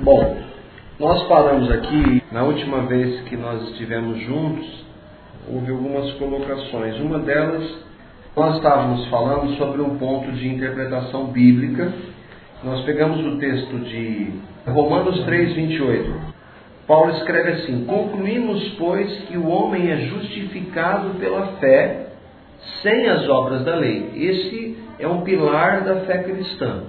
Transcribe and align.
Bom, 0.00 0.36
nós 1.00 1.24
paramos 1.24 1.68
aqui, 1.72 2.22
na 2.30 2.44
última 2.44 2.82
vez 2.82 3.20
que 3.22 3.36
nós 3.36 3.68
estivemos 3.70 4.20
juntos, 4.20 4.84
houve 5.52 5.72
algumas 5.72 6.12
colocações. 6.12 7.00
Uma 7.00 7.18
delas, 7.18 7.64
nós 8.36 8.56
estávamos 8.56 9.08
falando 9.08 9.56
sobre 9.56 9.82
um 9.82 9.98
ponto 9.98 10.30
de 10.30 10.48
interpretação 10.48 11.26
bíblica. 11.26 11.92
Nós 12.62 12.84
pegamos 12.84 13.26
o 13.26 13.38
texto 13.38 13.76
de 13.80 14.30
Romanos 14.68 15.24
3, 15.24 15.54
28. 15.54 16.12
Paulo 16.86 17.10
escreve 17.14 17.50
assim: 17.50 17.84
Concluímos, 17.84 18.76
pois, 18.78 19.12
que 19.24 19.36
o 19.36 19.48
homem 19.48 19.90
é 19.90 19.96
justificado 20.06 21.18
pela 21.18 21.56
fé, 21.58 22.10
sem 22.82 23.08
as 23.08 23.28
obras 23.28 23.64
da 23.64 23.74
lei. 23.74 24.12
Esse 24.14 24.78
é 25.00 25.08
um 25.08 25.22
pilar 25.22 25.80
da 25.80 26.02
fé 26.02 26.18
cristã, 26.18 26.84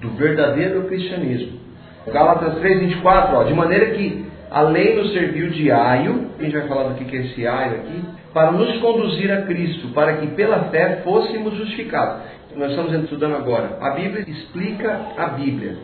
do 0.00 0.10
verdadeiro 0.10 0.82
cristianismo. 0.88 1.69
Gálatas 2.06 2.54
3,24, 2.62 3.34
ó, 3.34 3.42
de 3.44 3.54
maneira 3.54 3.90
que 3.90 4.24
a 4.50 4.62
lei 4.62 4.96
nos 4.96 5.12
serviu 5.12 5.50
de 5.50 5.70
aio, 5.70 6.30
a 6.38 6.42
gente 6.42 6.56
vai 6.56 6.66
falar 6.66 6.88
do 6.88 6.94
que 6.94 7.16
é 7.16 7.20
esse 7.20 7.46
aio 7.46 7.74
aqui, 7.76 8.04
para 8.32 8.52
nos 8.52 8.78
conduzir 8.78 9.30
a 9.30 9.42
Cristo, 9.42 9.88
para 9.88 10.16
que 10.16 10.28
pela 10.28 10.64
fé 10.70 11.00
fôssemos 11.04 11.54
justificados. 11.56 12.22
Nós 12.56 12.70
estamos 12.70 12.92
estudando 13.04 13.36
agora. 13.36 13.78
A 13.80 13.90
Bíblia 13.90 14.24
explica 14.26 15.00
a 15.16 15.26
Bíblia. 15.28 15.76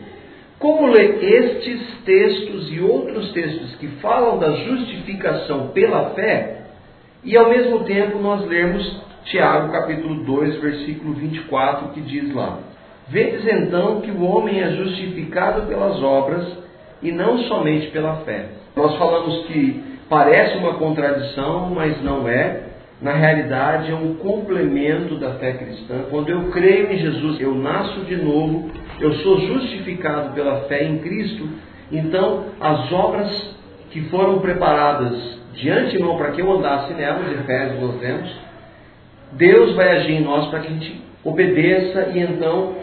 Como 0.59 0.87
ler 0.87 1.23
estes 1.23 1.81
textos 2.03 2.73
e 2.73 2.81
outros 2.81 3.31
textos 3.31 3.75
que 3.75 3.87
falam 4.01 4.39
da 4.39 4.51
justificação 4.51 5.67
pela 5.67 6.09
fé, 6.11 6.61
e 7.23 7.37
ao 7.37 7.49
mesmo 7.49 7.83
tempo 7.83 8.17
nós 8.19 8.45
lermos 8.47 9.01
Tiago 9.25 9.71
capítulo 9.71 10.23
2, 10.23 10.55
versículo 10.61 11.13
24, 11.13 11.89
que 11.89 12.01
diz 12.01 12.33
lá: 12.33 12.59
Vedes 13.09 13.47
então 13.47 14.01
que 14.01 14.11
o 14.11 14.23
homem 14.23 14.61
é 14.61 14.71
justificado 14.71 15.61
pelas 15.67 16.01
obras 16.03 16.45
e 17.01 17.11
não 17.11 17.37
somente 17.43 17.87
pela 17.87 18.17
fé. 18.17 18.47
Nós 18.75 18.95
falamos 18.97 19.45
que 19.45 19.81
parece 20.09 20.57
uma 20.57 20.73
contradição, 20.73 21.69
mas 21.73 22.01
não 22.03 22.27
é. 22.27 22.63
Na 23.01 23.13
realidade, 23.13 23.91
é 23.91 23.95
um 23.95 24.15
complemento 24.15 25.15
da 25.19 25.35
fé 25.35 25.53
cristã. 25.53 26.05
Quando 26.09 26.29
eu 26.29 26.49
creio 26.49 26.91
em 26.91 26.97
Jesus, 26.97 27.39
eu 27.39 27.53
nasço 27.53 27.99
de 28.01 28.15
novo, 28.15 28.71
eu 28.99 29.13
sou 29.17 29.39
justificado 29.39 30.33
pela 30.33 30.61
fé 30.61 30.83
em 30.83 30.97
Cristo. 30.97 31.47
Então, 31.91 32.45
as 32.59 32.91
obras 32.91 33.55
que 33.91 34.01
foram 34.09 34.39
preparadas 34.39 35.37
de 35.53 35.69
antemão 35.69 36.17
para 36.17 36.31
que 36.31 36.41
eu 36.41 36.51
andasse 36.51 36.93
nelas, 36.93 37.31
Efésios 37.39 37.81
nós 37.81 37.99
vemos, 37.99 38.35
Deus 39.33 39.75
vai 39.75 39.97
agir 39.97 40.13
em 40.13 40.21
nós 40.21 40.47
para 40.47 40.59
que 40.59 40.67
a 40.67 40.71
gente 40.71 41.01
obedeça 41.23 42.11
e 42.13 42.19
então 42.19 42.75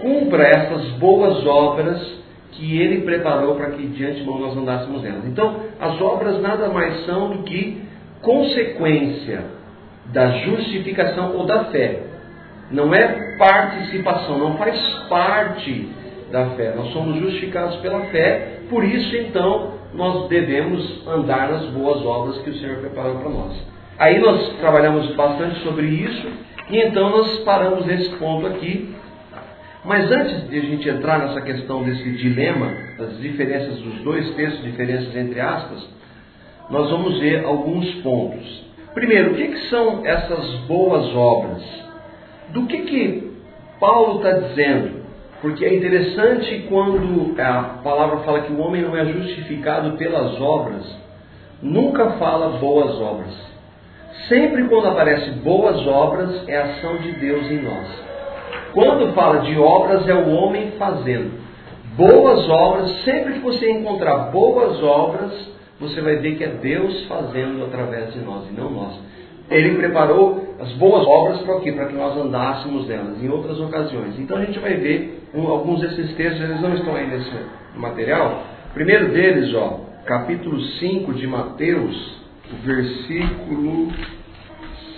cumpra 0.00 0.42
essas 0.42 0.90
boas 0.92 1.44
obras 1.46 2.20
que 2.52 2.80
ele 2.80 3.02
preparou 3.02 3.54
para 3.54 3.70
que 3.70 3.86
de 3.86 4.04
antemão 4.04 4.38
nós 4.38 4.56
andássemos 4.56 5.02
nelas. 5.02 5.24
Então, 5.26 5.56
as 5.78 6.00
obras 6.00 6.40
nada 6.40 6.68
mais 6.68 7.06
são 7.06 7.30
do 7.30 7.42
que 7.44 7.82
consequência 8.20 9.44
da 10.06 10.30
justificação 10.38 11.36
ou 11.36 11.46
da 11.46 11.64
fé. 11.66 12.02
Não 12.70 12.94
é 12.94 13.36
participação, 13.36 14.38
não 14.38 14.56
faz 14.56 14.78
parte 15.08 15.88
da 16.30 16.50
fé. 16.50 16.74
Nós 16.76 16.92
somos 16.92 17.18
justificados 17.18 17.76
pela 17.76 18.00
fé, 18.06 18.60
por 18.68 18.84
isso 18.84 19.16
então 19.16 19.72
nós 19.94 20.28
devemos 20.28 21.06
andar 21.08 21.50
nas 21.50 21.66
boas 21.66 22.04
obras 22.04 22.38
que 22.38 22.50
o 22.50 22.54
Senhor 22.54 22.76
preparou 22.76 23.16
para 23.16 23.30
nós. 23.30 23.52
Aí 23.98 24.18
nós 24.18 24.56
trabalhamos 24.60 25.14
bastante 25.14 25.60
sobre 25.60 25.86
isso 25.86 26.28
e 26.70 26.78
então 26.78 27.10
nós 27.10 27.38
paramos 27.40 27.84
nesse 27.86 28.10
ponto 28.16 28.46
aqui 28.46 28.94
mas 29.84 30.10
antes 30.10 30.48
de 30.50 30.58
a 30.58 30.62
gente 30.62 30.88
entrar 30.88 31.18
nessa 31.20 31.40
questão 31.40 31.82
desse 31.82 32.10
dilema, 32.12 32.70
das 32.98 33.18
diferenças 33.18 33.78
dos 33.78 34.02
dois 34.02 34.28
textos, 34.34 34.62
diferenças 34.62 35.14
entre 35.16 35.40
aspas, 35.40 35.88
nós 36.68 36.90
vamos 36.90 37.18
ver 37.18 37.44
alguns 37.44 37.92
pontos. 37.96 38.64
Primeiro, 38.92 39.32
o 39.32 39.34
que, 39.34 39.48
que 39.48 39.68
são 39.68 40.04
essas 40.04 40.54
boas 40.66 41.14
obras? 41.14 41.62
Do 42.50 42.66
que, 42.66 42.78
que 42.78 43.32
Paulo 43.78 44.18
está 44.18 44.32
dizendo? 44.32 45.00
Porque 45.40 45.64
é 45.64 45.74
interessante 45.74 46.66
quando 46.68 47.34
a 47.40 47.80
palavra 47.82 48.18
fala 48.18 48.42
que 48.42 48.52
o 48.52 48.60
homem 48.60 48.82
não 48.82 48.94
é 48.94 49.06
justificado 49.06 49.96
pelas 49.96 50.38
obras, 50.40 50.84
nunca 51.62 52.10
fala 52.12 52.58
boas 52.58 53.00
obras. 53.00 53.34
Sempre 54.28 54.64
quando 54.64 54.88
aparece 54.88 55.30
boas 55.38 55.86
obras, 55.86 56.46
é 56.46 56.58
ação 56.58 56.98
de 56.98 57.12
Deus 57.12 57.50
em 57.50 57.62
nós. 57.62 58.09
Quando 58.72 59.12
fala 59.14 59.40
de 59.40 59.58
obras, 59.58 60.08
é 60.08 60.14
o 60.14 60.30
homem 60.30 60.72
fazendo. 60.72 61.32
Boas 61.96 62.48
obras, 62.48 63.04
sempre 63.04 63.34
que 63.34 63.40
você 63.40 63.70
encontrar 63.70 64.30
boas 64.30 64.82
obras, 64.82 65.32
você 65.80 66.00
vai 66.00 66.16
ver 66.16 66.36
que 66.36 66.44
é 66.44 66.48
Deus 66.48 67.06
fazendo 67.06 67.64
através 67.64 68.12
de 68.12 68.20
nós 68.20 68.48
e 68.48 68.52
não 68.52 68.70
nós. 68.70 69.00
Ele 69.50 69.76
preparou 69.76 70.54
as 70.60 70.72
boas 70.74 71.04
obras 71.06 71.40
para 71.40 71.58
quê? 71.60 71.72
Para 71.72 71.86
que 71.86 71.94
nós 71.94 72.16
andássemos 72.16 72.86
nelas 72.86 73.20
em 73.20 73.28
outras 73.28 73.58
ocasiões. 73.58 74.18
Então 74.18 74.36
a 74.38 74.44
gente 74.44 74.58
vai 74.60 74.74
ver 74.74 75.24
um, 75.34 75.48
alguns 75.48 75.80
desses 75.80 76.14
textos, 76.14 76.40
eles 76.40 76.60
não 76.60 76.74
estão 76.74 76.94
aí 76.94 77.06
nesse 77.08 77.32
material. 77.74 78.44
O 78.70 78.74
primeiro 78.74 79.08
deles, 79.08 79.52
ó, 79.54 79.80
capítulo 80.04 80.60
5 80.60 81.14
de 81.14 81.26
Mateus, 81.26 82.20
versículo 82.62 83.88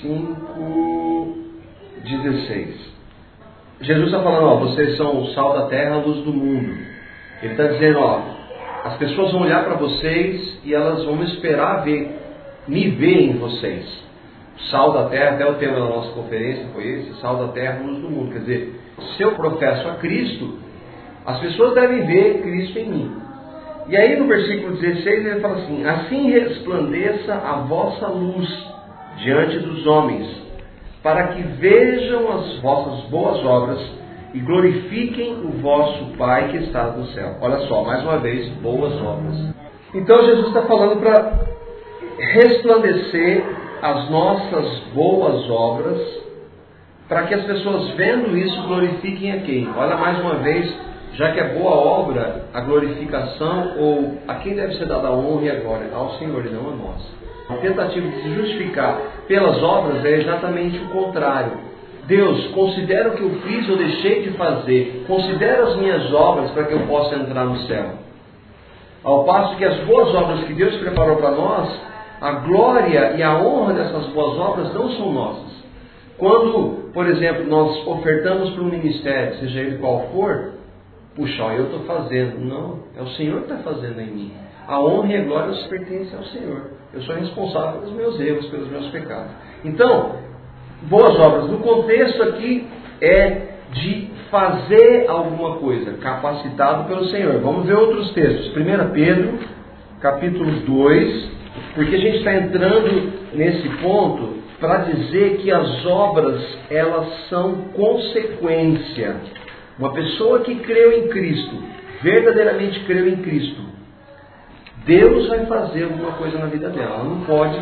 5, 0.03 1.37
16. 2.05 2.93
Jesus 3.83 4.07
está 4.07 4.23
falando, 4.23 4.47
ó, 4.47 4.57
vocês 4.57 4.97
são 4.97 5.21
o 5.21 5.27
sal 5.29 5.55
da 5.55 5.67
terra, 5.67 5.97
a 5.97 5.99
luz 5.99 6.25
do 6.25 6.33
mundo. 6.33 6.73
Ele 7.43 7.53
está 7.53 7.67
dizendo, 7.67 7.99
ó, 7.99 8.21
as 8.85 8.97
pessoas 8.97 9.33
vão 9.33 9.43
olhar 9.43 9.65
para 9.65 9.75
vocês 9.75 10.61
e 10.65 10.73
elas 10.73 11.05
vão 11.05 11.23
esperar 11.25 11.85
ver, 11.85 12.17
me 12.69 12.89
ver 12.91 13.23
em 13.23 13.39
vocês. 13.39 14.03
Sal 14.71 14.93
da 14.93 15.09
terra, 15.09 15.35
até 15.35 15.47
o 15.51 15.55
tema 15.55 15.75
da 15.75 15.87
nossa 15.87 16.13
conferência 16.13 16.67
foi 16.73 16.87
esse, 16.87 17.21
sal 17.21 17.37
da 17.37 17.53
terra, 17.53 17.81
luz 17.85 17.99
do 18.01 18.09
mundo. 18.09 18.33
Quer 18.33 18.39
dizer, 18.41 18.81
se 19.17 19.23
eu 19.23 19.33
professo 19.33 19.89
a 19.89 19.95
Cristo, 19.95 20.59
as 21.27 21.41
pessoas 21.41 21.75
devem 21.75 22.07
ver 22.07 22.43
Cristo 22.43 22.79
em 22.79 22.89
mim. 22.89 23.17
E 23.89 23.97
aí 23.97 24.17
no 24.17 24.27
versículo 24.27 24.77
16 24.77 25.27
ele 25.27 25.41
fala 25.41 25.55
assim: 25.57 25.85
Assim 25.85 26.31
resplandeça 26.31 27.35
a 27.35 27.57
vossa 27.67 28.07
luz 28.07 28.49
diante 29.17 29.59
dos 29.59 29.87
homens, 29.87 30.42
para 31.03 31.29
que 31.29 31.43
vejam 31.43 32.31
as 32.33 32.59
vossas 32.61 33.05
boas 33.11 33.45
obras 33.45 33.81
e 34.35 34.41
glorifiquem 34.41 35.35
o 35.45 35.61
vosso 35.61 36.17
Pai 36.17 36.49
que 36.49 36.59
está 36.59 36.85
no 36.85 37.07
céu. 37.09 37.37
Olha 37.41 37.59
só, 37.67 37.83
mais 37.85 38.03
uma 38.03 38.19
vez, 38.19 38.49
boas 38.61 38.95
obras. 39.03 39.55
Então 39.95 40.25
Jesus 40.25 40.49
está 40.49 40.63
falando 40.63 41.01
para 41.01 41.41
resplandecer 42.19 43.45
as 43.83 44.09
nossas 44.11 44.79
boas 44.95 45.51
obras, 45.51 46.01
para 47.09 47.25
que 47.25 47.35
as 47.35 47.45
pessoas 47.45 47.91
vendo 47.91 48.37
isso 48.39 48.63
glorifiquem 48.63 49.33
a 49.33 49.41
quem? 49.41 49.69
Olha 49.77 49.97
mais 49.97 50.21
uma 50.21 50.37
vez, 50.37 50.73
já 51.15 51.33
que 51.33 51.41
é 51.41 51.49
boa 51.55 51.73
obra, 51.73 52.47
a 52.55 52.61
glorificação 52.61 53.75
ou 53.77 54.19
a 54.29 54.37
quem 54.37 54.55
deve 54.55 54.75
ser 54.77 54.87
dada 54.87 55.09
a 55.09 55.13
honra 55.13 55.43
e 55.43 55.51
a 55.51 55.61
glória? 55.61 55.89
Ao 55.93 56.13
Senhor 56.13 56.47
e 56.47 56.51
não 56.51 56.71
a 56.71 56.77
nós. 56.77 57.23
A 57.51 57.55
tentativa 57.57 58.09
de 58.09 58.23
se 58.23 58.35
justificar 58.35 58.99
pelas 59.33 59.63
obras 59.63 60.05
é 60.05 60.21
exatamente 60.21 60.77
o 60.77 60.89
contrário. 60.89 61.53
Deus, 62.05 62.49
considera 62.49 63.09
o 63.09 63.13
que 63.13 63.23
eu 63.23 63.31
fiz 63.41 63.67
ou 63.71 63.79
deixei 63.79 64.25
de 64.25 64.33
fazer, 64.33 65.05
considera 65.07 65.69
as 65.69 65.77
minhas 65.77 66.13
obras 66.13 66.51
para 66.51 66.65
que 66.65 66.75
eu 66.75 66.81
possa 66.81 67.15
entrar 67.17 67.47
no 67.47 67.57
céu. 67.61 67.93
Ao 69.03 69.25
passo 69.25 69.57
que 69.57 69.65
as 69.65 69.79
boas 69.87 70.15
obras 70.15 70.45
que 70.45 70.53
Deus 70.53 70.77
preparou 70.77 71.17
para 71.17 71.31
nós, 71.31 71.81
a 72.21 72.33
glória 72.33 73.15
e 73.17 73.23
a 73.23 73.39
honra 73.39 73.73
dessas 73.73 74.07
boas 74.09 74.39
obras 74.39 74.75
não 74.75 74.91
são 74.91 75.13
nossas. 75.15 75.51
Quando, 76.19 76.91
por 76.93 77.07
exemplo, 77.07 77.47
nós 77.47 77.87
ofertamos 77.87 78.51
para 78.51 78.63
um 78.63 78.69
ministério, 78.69 79.39
seja 79.39 79.61
ele 79.61 79.79
qual 79.79 80.09
for, 80.13 80.53
puxa, 81.17 81.43
eu 81.55 81.65
estou 81.65 81.81
fazendo. 81.81 82.39
Não, 82.39 82.81
é 82.99 83.01
o 83.01 83.09
Senhor 83.17 83.45
que 83.45 83.53
está 83.53 83.63
fazendo 83.63 83.99
em 83.99 84.09
mim. 84.09 84.33
A 84.69 84.79
honra 84.79 85.13
e 85.15 85.17
a 85.17 85.25
glória 85.25 85.69
pertencem 85.71 86.19
ao 86.19 86.25
Senhor. 86.27 86.82
Eu 86.95 87.03
sou 87.03 87.15
responsável 87.15 87.81
pelos 87.81 87.95
meus 87.95 88.21
erros, 88.21 88.47
pelos 88.47 88.69
meus 88.69 88.87
pecados. 88.89 89.33
Então, 89.65 90.17
boas 90.83 91.19
obras. 91.19 91.49
No 91.49 91.59
contexto 91.59 92.23
aqui 92.23 92.67
é 93.01 93.53
de 93.73 94.11
fazer 94.31 95.07
alguma 95.09 95.57
coisa, 95.57 95.93
capacitado 95.95 96.85
pelo 96.89 97.07
Senhor. 97.07 97.41
Vamos 97.41 97.67
ver 97.67 97.75
outros 97.75 98.13
textos. 98.13 98.55
1 98.57 98.93
Pedro, 98.93 99.39
capítulo 100.01 100.51
2, 100.51 101.31
porque 101.75 101.95
a 101.95 101.99
gente 101.99 102.19
está 102.19 102.35
entrando 102.35 103.13
nesse 103.35 103.69
ponto 103.81 104.43
para 104.61 104.79
dizer 104.85 105.39
que 105.39 105.51
as 105.51 105.87
obras 105.87 106.41
elas 106.71 107.29
são 107.29 107.55
consequência. 107.75 109.17
Uma 109.79 109.93
pessoa 109.93 110.41
que 110.41 110.57
creu 110.57 110.93
em 110.93 111.09
Cristo, 111.09 111.57
verdadeiramente 112.03 112.81
creu 112.81 113.09
em 113.09 113.17
Cristo, 113.17 113.72
Deus 114.85 115.29
vai 115.29 115.47
fazer 115.47 115.85
alguma 115.85 116.13
coisa 116.13 116.39
na 116.39 116.47
vida 116.47 116.69
dela. 116.71 116.97
Ela 116.97 117.05
não 117.05 117.21
pode, 117.21 117.59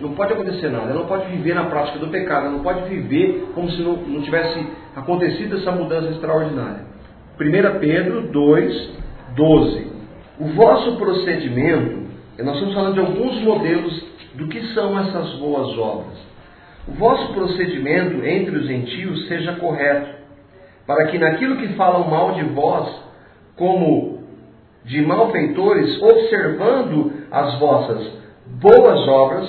não 0.00 0.12
pode 0.14 0.32
acontecer 0.32 0.68
nada. 0.68 0.90
Ela 0.90 1.00
não 1.00 1.06
pode 1.06 1.30
viver 1.30 1.54
na 1.54 1.64
prática 1.64 1.98
do 1.98 2.08
pecado. 2.08 2.46
Ela 2.46 2.56
não 2.56 2.62
pode 2.62 2.88
viver 2.88 3.50
como 3.54 3.70
se 3.70 3.80
não, 3.80 3.96
não 3.96 4.22
tivesse 4.22 4.66
acontecido 4.94 5.56
essa 5.56 5.72
mudança 5.72 6.10
extraordinária. 6.10 6.86
1 7.40 7.78
Pedro 7.78 8.32
2, 8.32 8.90
12. 9.34 9.86
O 10.40 10.46
vosso 10.48 10.96
procedimento, 10.96 12.06
nós 12.38 12.54
estamos 12.54 12.74
falando 12.74 12.94
de 12.94 13.00
alguns 13.00 13.40
modelos 13.42 14.04
do 14.34 14.48
que 14.48 14.62
são 14.74 14.98
essas 14.98 15.34
boas 15.34 15.76
obras. 15.78 16.18
O 16.86 16.92
vosso 16.92 17.32
procedimento 17.32 18.24
entre 18.24 18.56
os 18.56 18.66
gentios 18.66 19.26
seja 19.26 19.54
correto, 19.54 20.08
para 20.86 21.06
que 21.06 21.18
naquilo 21.18 21.56
que 21.56 21.68
falam 21.74 22.08
mal 22.08 22.32
de 22.32 22.44
vós, 22.44 22.88
como 23.56 24.18
de 24.88 25.02
malfeitores, 25.02 26.02
observando 26.02 27.12
as 27.30 27.58
vossas 27.58 28.10
boas 28.60 29.06
obras, 29.06 29.48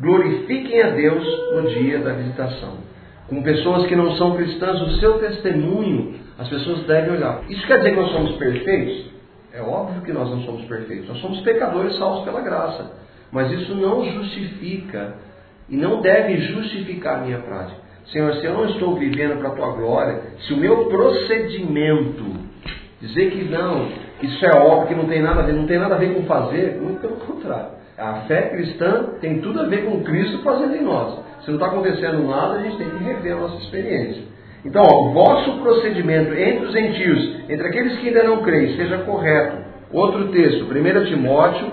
glorifiquem 0.00 0.82
a 0.82 0.90
Deus 0.90 1.24
no 1.52 1.68
dia 1.68 1.98
da 1.98 2.14
visitação. 2.14 2.78
Com 3.28 3.42
pessoas 3.42 3.86
que 3.86 3.94
não 3.94 4.16
são 4.16 4.34
cristãs, 4.34 4.80
o 4.80 4.98
seu 4.98 5.18
testemunho, 5.18 6.14
as 6.38 6.48
pessoas 6.48 6.86
devem 6.86 7.12
olhar. 7.12 7.42
Isso 7.50 7.66
quer 7.66 7.78
dizer 7.78 7.90
que 7.90 8.00
nós 8.00 8.12
somos 8.12 8.36
perfeitos? 8.36 9.10
É 9.52 9.60
óbvio 9.60 10.00
que 10.02 10.12
nós 10.12 10.30
não 10.30 10.40
somos 10.42 10.64
perfeitos. 10.64 11.08
Nós 11.08 11.20
somos 11.20 11.40
pecadores 11.40 11.96
salvos 11.96 12.24
pela 12.24 12.40
graça. 12.40 12.90
Mas 13.30 13.52
isso 13.52 13.74
não 13.74 14.02
justifica 14.10 15.16
e 15.68 15.76
não 15.76 16.00
deve 16.00 16.38
justificar 16.38 17.18
a 17.18 17.24
minha 17.26 17.38
prática. 17.38 17.78
Senhor, 18.06 18.34
se 18.36 18.46
eu 18.46 18.54
não 18.54 18.70
estou 18.70 18.96
vivendo 18.96 19.38
para 19.38 19.48
a 19.48 19.54
tua 19.54 19.72
glória, 19.72 20.22
se 20.46 20.54
o 20.54 20.56
meu 20.56 20.86
procedimento 20.86 22.24
dizer 23.02 23.30
que 23.32 23.44
não, 23.44 23.88
isso 24.22 24.44
é 24.44 24.50
óbvio, 24.50 24.88
que 24.88 24.94
não 24.94 25.06
tem 25.06 25.22
nada 25.22 25.40
a 25.40 25.44
ver, 25.44 25.52
não 25.52 25.66
tem 25.66 25.78
nada 25.78 25.94
a 25.94 25.98
ver 25.98 26.14
com 26.14 26.24
fazer, 26.24 26.76
muito 26.80 27.00
pelo 27.00 27.16
contrário. 27.16 27.78
A 27.96 28.14
fé 28.26 28.42
cristã 28.50 29.10
tem 29.20 29.40
tudo 29.40 29.60
a 29.60 29.64
ver 29.64 29.84
com 29.84 30.02
Cristo 30.02 30.42
fazendo 30.42 30.74
em 30.74 30.82
nós. 30.82 31.20
Se 31.42 31.48
não 31.48 31.54
está 31.54 31.66
acontecendo 31.66 32.26
nada, 32.26 32.54
a 32.54 32.62
gente 32.62 32.78
tem 32.78 32.88
que 32.88 33.04
rever 33.04 33.34
a 33.34 33.40
nossa 33.40 33.56
experiência. 33.62 34.22
Então, 34.64 34.82
ó, 34.82 35.06
o 35.06 35.12
vosso 35.12 35.58
procedimento 35.60 36.32
entre 36.34 36.66
os 36.66 36.72
gentios, 36.72 37.40
entre 37.48 37.66
aqueles 37.66 37.98
que 37.98 38.08
ainda 38.08 38.24
não 38.24 38.42
creem, 38.42 38.76
seja 38.76 38.98
correto. 38.98 39.56
Outro 39.92 40.28
texto, 40.28 40.64
1 40.64 41.04
Timóteo 41.06 41.66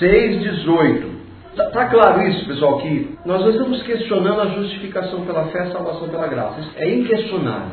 6,18. 0.00 1.20
Está 1.50 1.70
tá 1.70 1.86
claro 1.86 2.22
isso, 2.22 2.46
pessoal, 2.46 2.78
que 2.78 3.18
nós 3.26 3.40
não 3.40 3.50
estamos 3.50 3.82
questionando 3.82 4.40
a 4.40 4.46
justificação 4.46 5.26
pela 5.26 5.46
fé, 5.46 5.60
a 5.62 5.72
salvação 5.72 6.08
pela 6.08 6.28
graça. 6.28 6.60
Isso 6.60 6.72
é 6.76 6.90
inquestionável. 6.90 7.70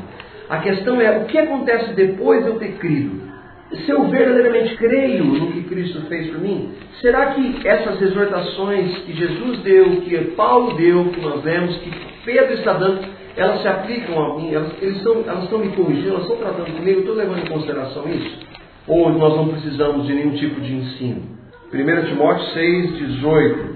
A 0.50 0.58
questão 0.60 1.00
é 1.00 1.20
o 1.20 1.26
que 1.26 1.38
acontece 1.38 1.94
depois 1.94 2.44
de 2.44 2.50
eu 2.50 2.60
ter 2.60 2.74
crido 2.80 3.28
se 3.72 3.90
eu 3.90 4.08
verdadeiramente 4.08 4.78
creio 4.78 5.26
no 5.26 5.52
que 5.52 5.64
Cristo 5.64 6.02
fez 6.08 6.28
por 6.28 6.40
mim, 6.40 6.72
será 7.02 7.34
que 7.34 7.68
essas 7.68 8.02
exortações 8.02 8.98
que 9.00 9.14
Jesus 9.14 9.60
deu, 9.60 10.02
que 10.02 10.18
Paulo 10.36 10.76
deu, 10.78 11.06
que 11.10 11.20
nós 11.20 11.44
vemos, 11.44 11.76
que 11.78 11.92
Pedro 12.24 12.54
está 12.54 12.74
dando, 12.74 13.02
elas 13.36 13.62
se 13.62 13.68
aplicam 13.68 14.24
a 14.24 14.38
mim? 14.38 14.54
Elas, 14.54 14.72
estão, 14.82 15.24
elas 15.28 15.44
estão 15.44 15.60
me 15.60 15.70
corrigindo, 15.70 16.10
elas 16.10 16.22
estão 16.24 16.38
tratando 16.38 16.78
comigo? 16.78 17.00
Eu 17.00 17.00
estou 17.00 17.16
levando 17.16 17.40
em 17.40 17.48
consideração 17.48 18.10
isso? 18.10 18.40
Ou 18.88 19.10
nós 19.12 19.36
não 19.36 19.50
precisamos 19.50 20.08
de 20.08 20.14
nenhum 20.14 20.32
tipo 20.32 20.62
de 20.62 20.74
ensino? 20.74 21.38
1 21.74 22.06
Timóteo 22.08 22.46
6, 22.54 22.98
18, 22.98 23.76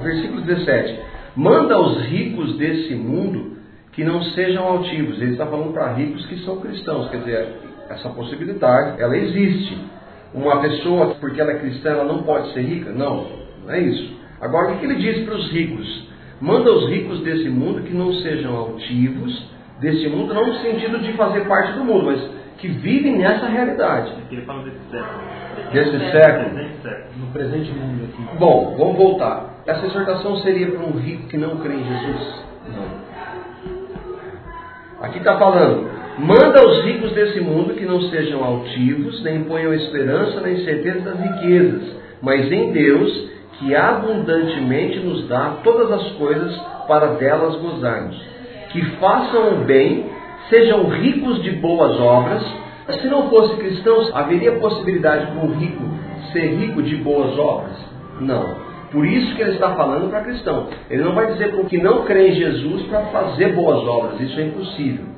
versículo 0.00 0.40
17. 0.40 0.98
Manda 1.36 1.76
aos 1.76 2.02
ricos 2.02 2.56
desse 2.56 2.94
mundo 2.96 3.56
que 3.92 4.02
não 4.02 4.20
sejam 4.22 4.64
altivos. 4.64 5.22
Ele 5.22 5.32
está 5.32 5.46
falando 5.46 5.72
para 5.72 5.92
ricos 5.92 6.26
que 6.26 6.38
são 6.44 6.60
cristãos, 6.60 7.08
quer 7.10 7.18
dizer, 7.18 7.67
essa 7.88 8.08
possibilidade, 8.10 9.00
ela 9.00 9.16
existe. 9.16 9.78
Uma 10.34 10.60
pessoa, 10.60 11.14
porque 11.20 11.40
ela 11.40 11.52
é 11.52 11.58
cristã, 11.58 11.90
ela 11.90 12.04
não 12.04 12.22
pode 12.22 12.52
ser 12.52 12.60
rica? 12.60 12.90
Não, 12.92 13.26
não 13.64 13.72
é 13.72 13.80
isso. 13.80 14.14
Agora, 14.40 14.72
o 14.72 14.78
que 14.78 14.84
ele 14.84 14.96
diz 14.96 15.24
para 15.24 15.34
os 15.34 15.50
ricos? 15.50 16.08
Manda 16.40 16.70
os 16.70 16.88
ricos 16.90 17.20
desse 17.22 17.48
mundo 17.48 17.82
que 17.82 17.94
não 17.94 18.12
sejam 18.12 18.54
altivos 18.54 19.48
desse 19.80 20.08
mundo, 20.08 20.34
não 20.34 20.46
no 20.46 20.54
sentido 20.56 20.98
de 20.98 21.12
fazer 21.14 21.46
parte 21.46 21.72
do 21.72 21.84
mundo, 21.84 22.06
mas 22.06 22.20
que 22.58 22.68
vivem 22.68 23.18
nessa 23.18 23.46
realidade. 23.46 24.12
Ele 24.30 24.42
fala 24.42 24.62
desse 24.64 24.78
século. 24.90 26.54
Desse 26.54 26.82
século. 26.82 27.10
No 27.16 27.26
presente 27.32 27.70
mundo 27.72 28.04
aqui. 28.04 28.38
Bom, 28.38 28.76
vamos 28.76 28.96
voltar. 28.96 29.62
Essa 29.66 29.86
exortação 29.86 30.36
seria 30.38 30.70
para 30.70 30.84
um 30.84 30.92
rico 30.92 31.28
que 31.28 31.36
não 31.36 31.58
crê 31.58 31.74
em 31.74 31.84
Jesus? 31.84 32.44
Não. 32.74 33.08
Aqui 35.00 35.18
está 35.18 35.38
falando, 35.38 35.88
Manda 36.18 36.60
aos 36.60 36.82
ricos 36.82 37.12
desse 37.12 37.40
mundo 37.40 37.74
que 37.74 37.86
não 37.86 38.02
sejam 38.02 38.42
altivos, 38.42 39.22
nem 39.22 39.44
ponham 39.44 39.72
esperança 39.72 40.40
nem 40.40 40.64
certeza 40.64 40.98
das 41.00 41.20
riquezas, 41.20 41.96
mas 42.20 42.50
em 42.50 42.72
Deus, 42.72 43.30
que 43.52 43.72
abundantemente 43.72 44.98
nos 44.98 45.28
dá 45.28 45.58
todas 45.62 45.92
as 45.92 46.10
coisas 46.14 46.56
para 46.88 47.14
delas 47.14 47.54
gozarmos. 47.56 48.20
Que 48.70 48.84
façam 48.96 49.54
o 49.54 49.64
bem, 49.64 50.06
sejam 50.50 50.88
ricos 50.88 51.40
de 51.40 51.52
boas 51.52 52.00
obras. 52.00 52.42
Se 53.00 53.06
não 53.06 53.30
fosse 53.30 53.54
cristãos, 53.56 54.10
haveria 54.12 54.58
possibilidade 54.58 55.26
para 55.26 55.44
um 55.44 55.52
rico 55.52 55.84
ser 56.32 56.56
rico 56.56 56.82
de 56.82 56.96
boas 56.96 57.38
obras? 57.38 57.76
Não. 58.20 58.56
Por 58.90 59.06
isso 59.06 59.36
que 59.36 59.42
ele 59.42 59.52
está 59.52 59.70
falando 59.76 60.10
para 60.10 60.24
cristão. 60.24 60.66
Ele 60.90 61.04
não 61.04 61.14
vai 61.14 61.28
dizer 61.28 61.52
para 61.52 61.60
o 61.60 61.66
que 61.66 61.78
não 61.78 62.04
crê 62.04 62.30
em 62.30 62.34
Jesus 62.34 62.82
para 62.86 63.02
fazer 63.02 63.54
boas 63.54 63.86
obras. 63.86 64.20
Isso 64.20 64.40
é 64.40 64.44
impossível. 64.44 65.17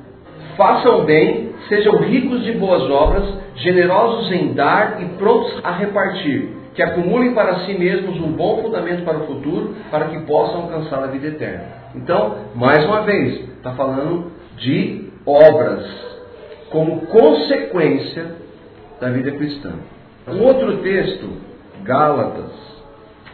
Façam 0.57 1.05
bem, 1.05 1.51
sejam 1.69 1.97
ricos 1.97 2.43
de 2.43 2.53
boas 2.53 2.83
obras, 2.89 3.23
generosos 3.55 4.31
em 4.31 4.53
dar 4.53 5.01
e 5.01 5.05
prontos 5.17 5.59
a 5.63 5.71
repartir, 5.71 6.49
que 6.73 6.81
acumulem 6.81 7.33
para 7.33 7.65
si 7.65 7.73
mesmos 7.73 8.17
um 8.17 8.31
bom 8.31 8.61
fundamento 8.61 9.03
para 9.03 9.17
o 9.17 9.27
futuro, 9.27 9.75
para 9.89 10.05
que 10.05 10.19
possam 10.21 10.63
alcançar 10.63 11.03
a 11.03 11.07
vida 11.07 11.27
eterna. 11.27 11.65
Então, 11.95 12.37
mais 12.55 12.85
uma 12.85 13.01
vez, 13.01 13.49
está 13.57 13.71
falando 13.73 14.31
de 14.57 15.09
obras 15.25 15.85
como 16.69 17.05
consequência 17.07 18.35
da 18.99 19.09
vida 19.09 19.31
cristã. 19.31 19.73
Um 20.27 20.43
outro 20.43 20.77
texto, 20.77 21.29
Gálatas, 21.83 22.51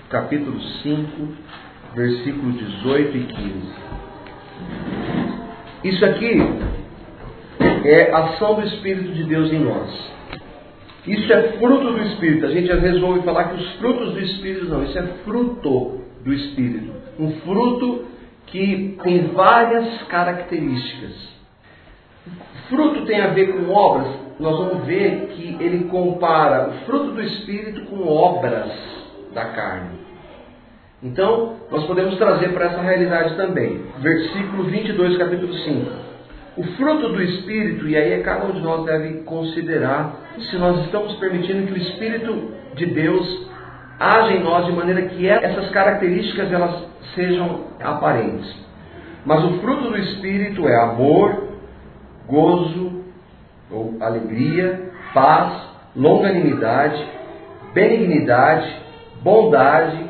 capítulo 0.10 0.60
5, 0.84 1.28
versículos 1.96 2.58
18 2.58 3.18
e 3.18 3.24
15. 3.24 3.52
Isso 5.84 6.06
aqui 6.06 6.42
é 7.88 8.12
ação 8.14 8.56
do 8.56 8.68
Espírito 8.68 9.14
de 9.14 9.24
Deus 9.24 9.52
em 9.52 9.60
nós. 9.60 9.90
Isso 11.08 11.32
é 11.32 11.54
fruto 11.54 11.94
do 11.94 12.04
Espírito. 12.04 12.46
A 12.46 12.50
gente 12.50 12.70
às 12.70 12.82
vezes 12.82 13.02
ouve 13.02 13.22
falar 13.22 13.46
que 13.46 13.64
os 13.64 13.72
frutos 13.76 14.14
do 14.14 14.20
Espírito 14.20 14.66
não. 14.66 14.84
Isso 14.84 15.00
é 15.00 15.04
fruto 15.24 16.02
do 16.22 16.34
Espírito. 16.34 16.92
Um 17.18 17.32
fruto 17.42 18.06
que 18.48 18.98
tem 19.02 19.28
várias 19.28 20.04
características. 20.04 21.16
Fruto 22.70 23.06
tem 23.06 23.22
a 23.22 23.28
ver 23.28 23.54
com 23.54 23.72
obras. 23.72 24.08
Nós 24.38 24.58
vamos 24.58 24.86
ver 24.86 25.30
que 25.30 25.58
ele 25.62 25.86
compara 25.86 26.70
o 26.70 26.86
fruto 26.86 27.12
do 27.12 27.24
Espírito 27.24 27.86
com 27.86 28.06
obras 28.06 28.70
da 29.34 29.46
carne. 29.46 29.98
Então, 31.02 31.56
nós 31.72 31.86
podemos 31.86 32.18
trazer 32.18 32.50
para 32.50 32.66
essa 32.66 32.82
realidade 32.82 33.38
também. 33.38 33.82
Versículo 34.00 34.64
22, 34.64 35.18
capítulo 35.18 35.54
5. 35.54 36.07
O 36.58 36.64
fruto 36.76 37.10
do 37.10 37.22
Espírito, 37.22 37.88
e 37.88 37.96
aí 37.96 38.14
é 38.14 38.20
cada 38.24 38.48
um 38.48 38.52
de 38.52 38.62
nós 38.62 38.84
deve 38.84 39.20
considerar 39.20 40.16
se 40.40 40.58
nós 40.58 40.86
estamos 40.86 41.14
permitindo 41.18 41.68
que 41.68 41.74
o 41.74 41.78
Espírito 41.78 42.52
de 42.74 42.88
Deus 42.88 43.48
haja 44.00 44.32
em 44.32 44.44
nós 44.44 44.66
de 44.66 44.72
maneira 44.72 45.04
que 45.04 45.30
essas 45.30 45.70
características 45.70 46.52
elas 46.52 46.84
sejam 47.14 47.66
aparentes. 47.80 48.52
Mas 49.24 49.44
o 49.44 49.60
fruto 49.60 49.90
do 49.90 49.98
Espírito 50.00 50.68
é 50.68 50.76
amor, 50.82 51.48
gozo 52.28 53.04
ou 53.70 53.96
alegria, 54.00 54.90
paz, 55.14 55.54
longanimidade, 55.96 57.06
benignidade, 57.76 58.82
bondade, 59.22 60.06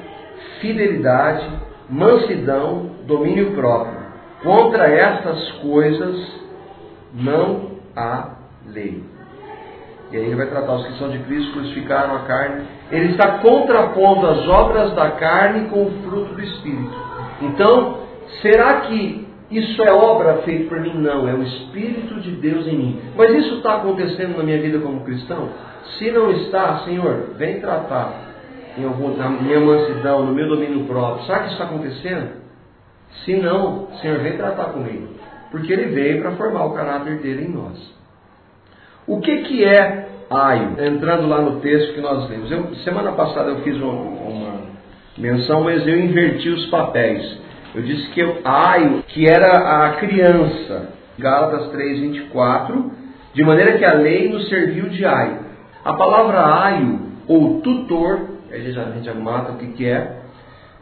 fidelidade, 0.62 1.46
mansidão, 1.90 2.92
domínio 3.06 3.52
próprio. 3.52 3.98
Contra 4.44 4.88
estas 4.88 5.52
coisas 5.54 6.37
não 7.18 7.72
há 7.96 8.38
lei. 8.68 9.04
E 10.12 10.16
aí 10.16 10.24
ele 10.24 10.36
vai 10.36 10.48
tratar 10.48 10.74
os 10.74 10.88
que 10.88 10.98
são 10.98 11.10
de 11.10 11.20
Cristo, 11.20 11.52
crucificaram 11.52 12.16
a 12.16 12.20
carne. 12.20 12.66
Ele 12.92 13.12
está 13.12 13.40
contrapondo 13.40 14.28
as 14.28 14.48
obras 14.48 14.94
da 14.94 15.12
carne 15.12 15.68
com 15.70 15.84
o 15.84 15.92
fruto 16.04 16.34
do 16.34 16.42
Espírito. 16.42 16.96
Então, 17.42 18.00
será 18.42 18.82
que 18.82 19.28
isso 19.52 19.82
é 19.82 19.92
obra 19.92 20.38
feita 20.44 20.70
por 20.70 20.80
mim? 20.80 20.94
Não, 20.96 21.28
é 21.28 21.34
o 21.34 21.44
Espírito 21.44 22.22
de 22.22 22.32
Deus 22.32 22.66
em 22.68 22.78
mim. 22.78 23.02
Mas 23.18 23.32
isso 23.32 23.56
está 23.56 23.76
acontecendo 23.76 24.38
na 24.38 24.44
minha 24.44 24.62
vida 24.62 24.80
como 24.80 25.04
cristão? 25.04 25.50
Se 25.98 26.10
não 26.12 26.32
está, 26.32 26.80
Senhor, 26.80 27.32
vem 27.36 27.60
tratar 27.60 28.14
em 28.78 28.86
algum, 28.86 29.18
na 29.18 29.30
minha 29.30 29.60
mansidão, 29.60 30.26
no 30.26 30.34
meu 30.34 30.48
domínio 30.48 30.86
próprio. 30.86 31.26
Será 31.26 31.40
que 31.40 31.46
isso 31.46 31.54
está 31.54 31.66
acontecendo? 31.66 32.30
Se 33.26 33.36
não, 33.36 33.88
Senhor, 34.02 34.20
vem 34.20 34.38
tratar 34.38 34.66
comigo 34.66 35.17
porque 35.52 35.72
ele 35.72 35.94
veio 35.94 36.22
para 36.22 36.32
formar 36.32 36.66
o 36.66 36.74
caráter 36.74 37.18
dele 37.20 37.46
em 37.46 37.52
nós. 37.52 37.96
O 39.08 39.22
que, 39.22 39.38
que 39.44 39.64
é 39.64 40.08
aio? 40.30 40.76
Entrando 40.84 41.28
lá 41.28 41.42
no 41.42 41.60
texto 41.62 41.94
que 41.94 42.02
nós 42.02 42.30
lemos. 42.30 42.52
Eu, 42.52 42.76
semana 42.84 43.14
passada 43.14 43.50
eu 43.50 43.62
fiz 43.62 43.76
uma, 43.78 43.94
uma, 43.94 44.62
menção, 45.18 45.64
mas 45.64 45.88
eu 45.88 45.98
inverti 45.98 46.50
os 46.50 46.66
papéis. 46.68 47.40
Eu 47.74 47.82
disse 47.82 48.10
que 48.10 48.20
eu, 48.20 48.40
aio, 48.44 49.04
que 49.08 49.28
era 49.28 49.86
a 49.86 49.94
criança, 49.94 50.90
Gálatas 51.18 51.70
3, 51.72 52.00
24, 52.00 52.92
de 53.34 53.44
maneira 53.44 53.78
que 53.78 53.86
a 53.86 53.94
lei 53.94 54.30
nos 54.30 54.50
serviu 54.50 54.90
de 54.90 55.06
aio. 55.06 55.40
A 55.84 55.94
palavra 55.94 56.64
aio, 56.64 57.00
ou 57.28 57.62
tutor, 57.62 58.38
já, 58.52 58.82
a 58.84 58.92
gente 58.92 59.06
já 59.06 59.14
mata 59.14 59.54
o 59.54 59.58
que, 59.58 59.68
que 59.68 59.86
é, 59.86 60.18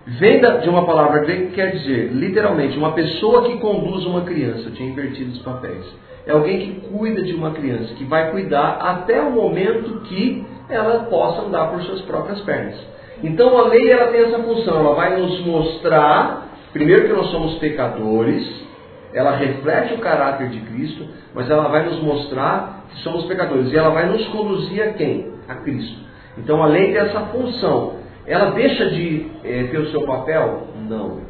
vem 0.05 0.39
de 0.39 0.69
uma 0.69 0.85
palavra 0.85 1.19
grega 1.19 1.47
que 1.47 1.55
quer 1.55 1.71
dizer, 1.71 2.11
literalmente, 2.13 2.77
uma 2.77 2.93
pessoa 2.93 3.43
que 3.43 3.57
conduz 3.57 4.05
uma 4.05 4.21
criança. 4.21 4.69
Eu 4.69 4.73
tinha 4.73 4.89
invertido 4.89 5.31
os 5.31 5.41
papéis. 5.41 5.83
É 6.25 6.31
alguém 6.31 6.59
que 6.59 6.87
cuida 6.89 7.21
de 7.21 7.33
uma 7.33 7.51
criança, 7.51 7.93
que 7.95 8.03
vai 8.03 8.31
cuidar 8.31 8.77
até 8.81 9.21
o 9.21 9.31
momento 9.31 10.01
que 10.01 10.45
ela 10.69 11.03
possa 11.03 11.43
andar 11.43 11.71
por 11.71 11.81
suas 11.83 12.01
próprias 12.01 12.41
pernas. 12.41 12.75
Então 13.23 13.57
a 13.57 13.67
lei 13.67 13.91
ela 13.91 14.11
tem 14.11 14.21
essa 14.21 14.39
função, 14.39 14.79
ela 14.79 14.95
vai 14.95 15.19
nos 15.19 15.45
mostrar, 15.45 16.47
primeiro 16.73 17.07
que 17.07 17.13
nós 17.13 17.29
somos 17.29 17.57
pecadores, 17.59 18.65
ela 19.13 19.35
reflete 19.35 19.93
o 19.93 19.99
caráter 19.99 20.49
de 20.49 20.59
Cristo, 20.59 21.05
mas 21.33 21.49
ela 21.49 21.69
vai 21.69 21.85
nos 21.85 22.01
mostrar 22.01 22.85
que 22.89 22.99
somos 22.99 23.25
pecadores 23.25 23.71
e 23.71 23.77
ela 23.77 23.89
vai 23.89 24.07
nos 24.07 24.27
conduzir 24.27 24.83
a 24.83 24.93
quem? 24.93 25.31
A 25.47 25.55
Cristo. 25.55 25.97
Então 26.37 26.61
a 26.61 26.67
lei 26.67 26.87
tem 26.91 26.97
essa 26.97 27.21
função. 27.27 27.93
Ela 28.27 28.51
deixa 28.51 28.89
de 28.89 29.27
é, 29.43 29.63
ter 29.65 29.77
o 29.77 29.91
seu 29.91 30.01
papel? 30.01 30.67
Não. 30.89 31.21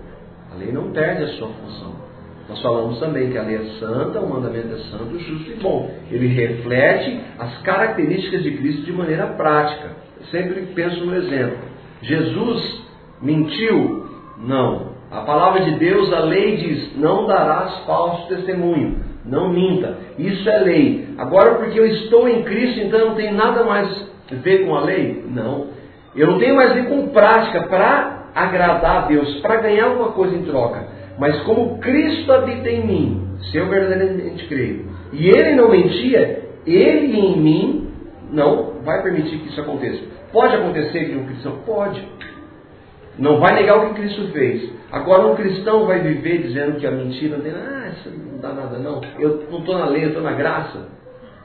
A 0.52 0.58
lei 0.58 0.72
não 0.72 0.92
perde 0.92 1.24
a 1.24 1.28
sua 1.30 1.50
função. 1.50 1.96
Nós 2.48 2.62
falamos 2.62 3.00
também 3.00 3.32
que 3.32 3.38
a 3.38 3.42
lei 3.42 3.56
é 3.56 3.80
santa, 3.80 4.20
o 4.20 4.30
mandamento 4.30 4.76
é 4.76 4.78
santo, 4.92 5.18
justo 5.20 5.52
e 5.52 5.56
bom. 5.56 5.90
Ele 6.12 6.28
reflete 6.28 7.20
as 7.40 7.58
características 7.64 8.44
de 8.44 8.52
Cristo 8.52 8.84
de 8.84 8.94
maneira 8.94 9.28
prática. 9.28 9.90
Eu 10.20 10.26
sempre 10.28 10.62
penso 10.76 11.04
no 11.06 11.16
exemplo. 11.16 11.58
Jesus 12.04 12.86
mentiu? 13.22 14.06
Não. 14.38 14.94
A 15.12 15.22
palavra 15.22 15.62
de 15.62 15.72
Deus, 15.76 16.14
a 16.14 16.20
lei 16.20 16.58
diz: 16.58 16.98
não 16.98 17.26
darás 17.26 17.80
falso 17.86 18.28
testemunho. 18.28 19.04
Não 19.26 19.50
minta. 19.50 19.98
Isso 20.20 20.48
é 20.48 20.58
lei. 20.60 21.08
Agora, 21.18 21.56
porque 21.56 21.80
eu 21.80 21.86
estou 21.88 22.30
em 22.30 22.44
Cristo, 22.44 22.80
então 22.80 23.10
não 23.10 23.16
tem 23.16 23.34
nada 23.34 23.64
mais 23.64 23.90
a 24.32 24.36
ver 24.36 24.66
com 24.66 24.76
a 24.76 24.82
lei? 24.82 25.26
Não. 25.28 25.75
Eu 26.16 26.28
não 26.28 26.40
tenho 26.40 26.56
mais 26.56 26.74
ver 26.74 26.88
com 26.88 27.10
prática 27.10 27.64
para 27.64 28.30
agradar 28.34 29.04
a 29.04 29.08
Deus, 29.08 29.40
para 29.42 29.58
ganhar 29.58 29.86
alguma 29.86 30.12
coisa 30.12 30.36
em 30.36 30.44
troca. 30.44 30.88
Mas 31.18 31.42
como 31.44 31.80
Cristo 31.80 32.32
habita 32.32 32.70
em 32.70 32.86
mim, 32.86 33.28
se 33.52 33.58
eu 33.58 33.68
verdadeiramente 33.68 34.48
creio, 34.48 34.88
e 35.14 35.30
ele 35.30 35.56
não 35.56 35.70
mentia, 35.70 36.44
ele 36.66 37.18
em 37.18 37.40
mim 37.40 37.88
não 38.32 38.82
vai 38.84 39.02
permitir 39.02 39.38
que 39.38 39.50
isso 39.50 39.62
aconteça. 39.62 40.04
Pode 40.32 40.56
acontecer 40.56 41.06
que 41.06 41.16
um 41.16 41.26
cristão? 41.26 41.58
Pode. 41.66 42.06
Não 43.18 43.40
vai 43.40 43.56
negar 43.56 43.78
o 43.78 43.90
que 43.90 44.02
Cristo 44.02 44.28
fez. 44.34 44.70
Agora 44.92 45.28
um 45.28 45.36
cristão 45.36 45.86
vai 45.86 46.00
viver 46.00 46.40
dizendo 46.40 46.78
que 46.78 46.86
a 46.86 46.92
mentira 46.92 47.38
dele, 47.38 47.56
ah, 47.58 47.92
isso 47.94 48.10
não 48.10 48.40
dá 48.40 48.50
nada 48.50 48.78
não. 48.78 49.02
Eu 49.18 49.46
não 49.50 49.60
estou 49.60 49.78
na 49.78 49.86
lei, 49.86 50.04
eu 50.04 50.10
estou 50.10 50.24
na 50.24 50.34
graça. 50.34 50.88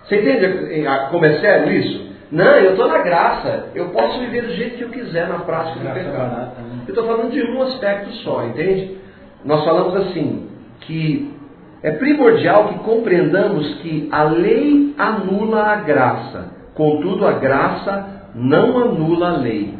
Você 0.04 0.16
entende 0.16 0.82
como 1.10 1.24
é 1.24 1.38
sério 1.38 1.72
isso? 1.72 2.09
Não, 2.30 2.56
eu 2.58 2.72
estou 2.72 2.88
na 2.88 2.98
graça. 2.98 3.70
Eu 3.74 3.90
posso 3.90 4.20
viver 4.20 4.42
do 4.42 4.54
jeito 4.54 4.76
que 4.76 4.84
eu 4.84 4.90
quiser 4.90 5.28
na 5.28 5.40
prática 5.40 5.80
do 5.80 5.94
pecado. 5.94 6.36
Né? 6.36 6.52
Eu 6.86 6.94
estou 6.94 7.06
falando 7.06 7.30
de 7.30 7.42
um 7.42 7.62
aspecto 7.62 8.10
só, 8.22 8.44
entende? 8.44 8.98
Nós 9.44 9.64
falamos 9.64 9.96
assim, 9.96 10.48
que 10.80 11.34
é 11.82 11.92
primordial 11.92 12.68
que 12.68 12.78
compreendamos 12.80 13.74
que 13.76 14.08
a 14.12 14.24
lei 14.24 14.94
anula 14.98 15.62
a 15.62 15.76
graça, 15.76 16.52
contudo 16.74 17.26
a 17.26 17.32
graça 17.32 18.20
não 18.34 18.78
anula 18.78 19.30
a 19.30 19.36
lei. 19.38 19.74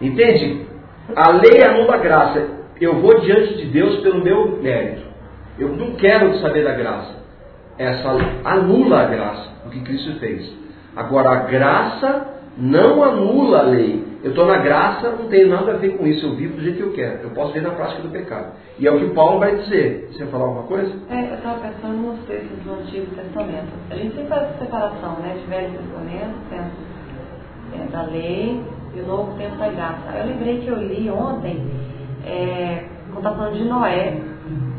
Entende? 0.00 0.66
A 1.14 1.30
lei 1.30 1.62
anula 1.64 1.94
a 1.94 1.98
graça. 1.98 2.48
Eu 2.80 3.00
vou 3.00 3.20
diante 3.20 3.56
de 3.56 3.66
Deus 3.66 4.00
pelo 4.00 4.22
meu 4.22 4.60
mérito. 4.60 5.02
Eu 5.58 5.68
não 5.68 5.92
quero 5.92 6.36
saber 6.38 6.64
da 6.64 6.74
graça. 6.74 7.22
Essa 7.78 8.08
anula 8.44 9.02
a 9.02 9.04
graça, 9.06 9.48
o 9.66 9.70
que 9.70 9.80
Cristo 9.80 10.18
fez. 10.18 10.61
Agora, 10.94 11.30
a 11.30 11.36
graça 11.44 12.26
não 12.56 13.02
anula 13.02 13.60
a 13.60 13.62
lei. 13.62 14.12
Eu 14.22 14.30
estou 14.30 14.46
na 14.46 14.58
graça, 14.58 15.10
não 15.10 15.26
tem 15.28 15.48
nada 15.48 15.72
a 15.72 15.76
ver 15.76 15.96
com 15.96 16.06
isso. 16.06 16.26
Eu 16.26 16.36
vivo 16.36 16.54
do 16.54 16.62
jeito 16.62 16.76
que 16.76 16.82
eu 16.82 16.92
quero. 16.92 17.22
Eu 17.24 17.30
posso 17.30 17.52
ver 17.52 17.62
na 17.62 17.70
prática 17.70 18.02
do 18.02 18.10
pecado. 18.10 18.52
E 18.78 18.86
é 18.86 18.90
o 18.90 18.98
que 19.00 19.14
Paulo 19.14 19.40
vai 19.40 19.56
dizer. 19.56 20.10
Você 20.12 20.26
falar 20.26 20.44
alguma 20.44 20.64
coisa? 20.64 20.92
É, 21.10 21.30
eu 21.30 21.34
estava 21.34 21.58
pensando 21.60 21.96
nos 21.96 22.20
textos 22.26 22.58
do 22.64 22.72
Antigo 22.74 23.06
Testamento. 23.16 23.72
A 23.90 23.94
gente 23.94 24.14
sempre 24.14 24.28
faz 24.28 24.42
essa 24.42 24.58
separação, 24.58 25.16
né? 25.20 25.36
De 25.40 25.46
Velho 25.50 25.72
Testamento, 25.72 26.34
tempo 26.50 26.70
é, 27.74 27.90
da 27.90 28.02
lei 28.02 28.62
e 28.94 29.00
o 29.00 29.06
Novo 29.06 29.36
Tempo 29.38 29.56
da 29.56 29.68
Graça. 29.68 30.18
Eu 30.18 30.26
lembrei 30.26 30.60
que 30.60 30.68
eu 30.68 30.76
li 30.76 31.10
ontem, 31.10 31.66
é, 32.24 32.84
quando 33.06 33.26
está 33.26 33.34
falando 33.34 33.56
de 33.56 33.64
Noé. 33.64 34.20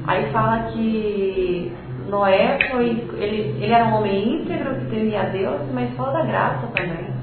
Aí 0.06 0.32
fala 0.32 0.72
que 0.72 1.72
Noé 2.14 2.60
foi. 2.70 2.90
Ele, 3.18 3.56
ele 3.60 3.74
era 3.74 3.86
um 3.86 3.96
homem 3.96 4.36
íntegro 4.36 4.76
que 4.76 4.86
temia 4.86 5.22
a 5.22 5.26
Deus, 5.26 5.62
mas 5.74 5.96
só 5.96 6.12
da 6.12 6.24
graça 6.24 6.68
também. 6.68 7.14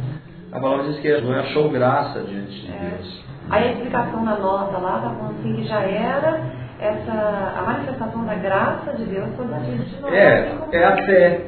A 0.52 0.58
palavra 0.58 0.86
diz 0.86 0.98
que 0.98 1.20
não 1.20 1.32
achou 1.32 1.70
graça 1.70 2.20
diante 2.20 2.60
de 2.60 2.72
é. 2.72 2.90
Deus. 2.90 3.24
Aí 3.48 3.68
a 3.68 3.72
explicação 3.72 4.24
da 4.24 4.36
nota 4.36 4.78
lá 4.78 4.96
está 4.96 5.10
falando 5.10 5.38
assim 5.38 5.54
que 5.54 5.64
já 5.64 5.80
era 5.80 6.40
essa, 6.80 7.54
a 7.56 7.62
manifestação 7.62 8.24
da 8.24 8.34
graça 8.34 8.92
de 8.94 9.04
Deus 9.04 9.28
sobre 9.36 9.54
a 9.54 9.58
vida 9.58 9.84
de 9.84 10.00
nós. 10.00 10.12
É, 10.12 10.58
é 10.72 10.84
a 10.84 10.96
fé. 11.04 11.40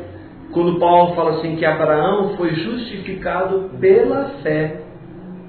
Quando 0.53 0.79
Paulo 0.79 1.15
fala 1.15 1.39
assim 1.39 1.57
que 1.57 1.65
Abraão 1.65 2.37
foi 2.37 2.55
justificado 2.55 3.71
pela 3.81 4.31
fé. 4.43 4.83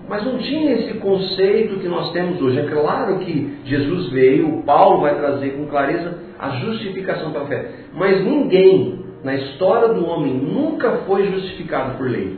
Mas 0.07 0.25
não 0.25 0.37
tinha 0.37 0.73
esse 0.73 0.95
conceito 0.95 1.79
que 1.79 1.87
nós 1.87 2.11
temos 2.11 2.41
hoje. 2.41 2.59
É 2.59 2.63
claro 2.63 3.19
que 3.19 3.59
Jesus 3.65 4.09
veio, 4.09 4.63
Paulo 4.63 5.01
vai 5.01 5.15
trazer 5.15 5.51
com 5.51 5.67
clareza 5.67 6.22
a 6.43 6.49
justificação 6.59 7.31
pela 7.31 7.47
fé. 7.47 7.69
Mas 7.93 8.23
ninguém 8.23 9.03
na 9.23 9.35
história 9.35 9.89
do 9.89 10.05
homem 10.05 10.33
nunca 10.33 10.97
foi 11.07 11.31
justificado 11.31 11.97
por 11.97 12.09
lei. 12.09 12.37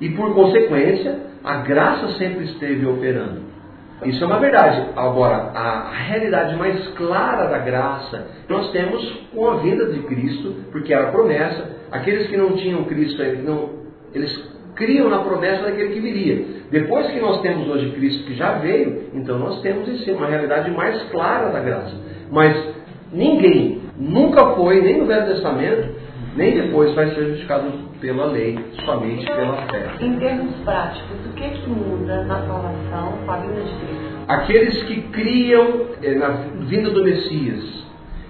E 0.00 0.08
por 0.10 0.34
consequência, 0.34 1.20
a 1.44 1.56
graça 1.56 2.08
sempre 2.16 2.44
esteve 2.44 2.86
operando. 2.86 3.50
Isso 4.04 4.24
é 4.24 4.26
uma 4.26 4.38
verdade. 4.38 4.82
Agora, 4.96 5.50
a 5.54 5.90
realidade 5.90 6.56
mais 6.56 6.86
clara 6.94 7.48
da 7.48 7.58
graça 7.58 8.28
nós 8.48 8.70
temos 8.70 9.04
com 9.34 9.46
a 9.50 9.56
vinda 9.56 9.86
de 9.92 10.00
Cristo, 10.04 10.54
porque 10.72 10.94
era 10.94 11.08
a 11.08 11.12
promessa. 11.12 11.78
Aqueles 11.92 12.28
que 12.28 12.36
não 12.36 12.52
tinham 12.52 12.84
Cristo, 12.84 13.20
eles, 13.20 13.44
não, 13.44 13.68
eles 14.14 14.50
criam 14.74 15.10
na 15.10 15.18
promessa 15.18 15.64
daquele 15.64 15.92
que 15.92 16.00
viria. 16.00 16.44
Depois 16.70 17.08
que 17.08 17.20
nós 17.20 17.42
temos 17.42 17.68
hoje 17.68 17.90
Cristo 17.90 18.24
que 18.24 18.34
já 18.34 18.52
veio, 18.52 19.10
então 19.12 19.38
nós 19.38 19.60
temos 19.60 19.86
em 19.86 19.98
si 19.98 20.10
uma 20.12 20.26
realidade 20.26 20.70
mais 20.70 21.02
clara 21.10 21.50
da 21.50 21.60
graça. 21.60 21.94
Mas 22.30 22.69
ninguém 23.12 23.80
nunca 23.98 24.54
foi, 24.54 24.80
nem 24.80 24.98
no 24.98 25.06
Velho 25.06 25.26
Testamento, 25.26 25.88
nem 26.36 26.54
depois 26.54 26.94
vai 26.94 27.08
ser 27.14 27.26
justificado 27.26 27.72
pela 28.00 28.26
lei, 28.26 28.58
somente 28.84 29.26
pela 29.26 29.66
fé. 29.66 29.90
Em 30.00 30.18
termos 30.18 30.54
práticos, 30.64 31.26
o 31.26 31.34
que, 31.34 31.44
é 31.44 31.48
que 31.48 31.68
muda 31.68 32.24
na 32.24 32.46
salvação 32.46 33.18
com 33.24 33.30
a 33.30 33.36
vinda 33.38 33.60
de 33.60 33.70
Cristo? 33.70 34.10
Aqueles 34.28 34.82
que 34.84 35.02
criam 35.08 35.86
eh, 36.02 36.14
na 36.14 36.28
vinda 36.66 36.90
do 36.90 37.02
Messias, 37.02 37.84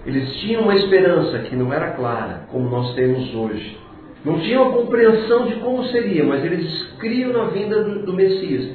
eles 0.07 0.35
tinham 0.41 0.63
uma 0.63 0.75
esperança 0.75 1.41
que 1.41 1.55
não 1.55 1.73
era 1.73 1.91
clara, 1.91 2.47
como 2.51 2.69
nós 2.71 2.95
temos 2.95 3.35
hoje. 3.35 3.79
Não 4.25 4.39
tinham 4.41 4.69
a 4.69 4.73
compreensão 4.73 5.47
de 5.47 5.55
como 5.57 5.85
seria, 5.85 6.25
mas 6.25 6.45
eles 6.45 6.93
criam 6.99 7.33
na 7.33 7.45
vinda 7.45 7.83
do, 7.83 8.07
do 8.07 8.13
Messias. 8.13 8.71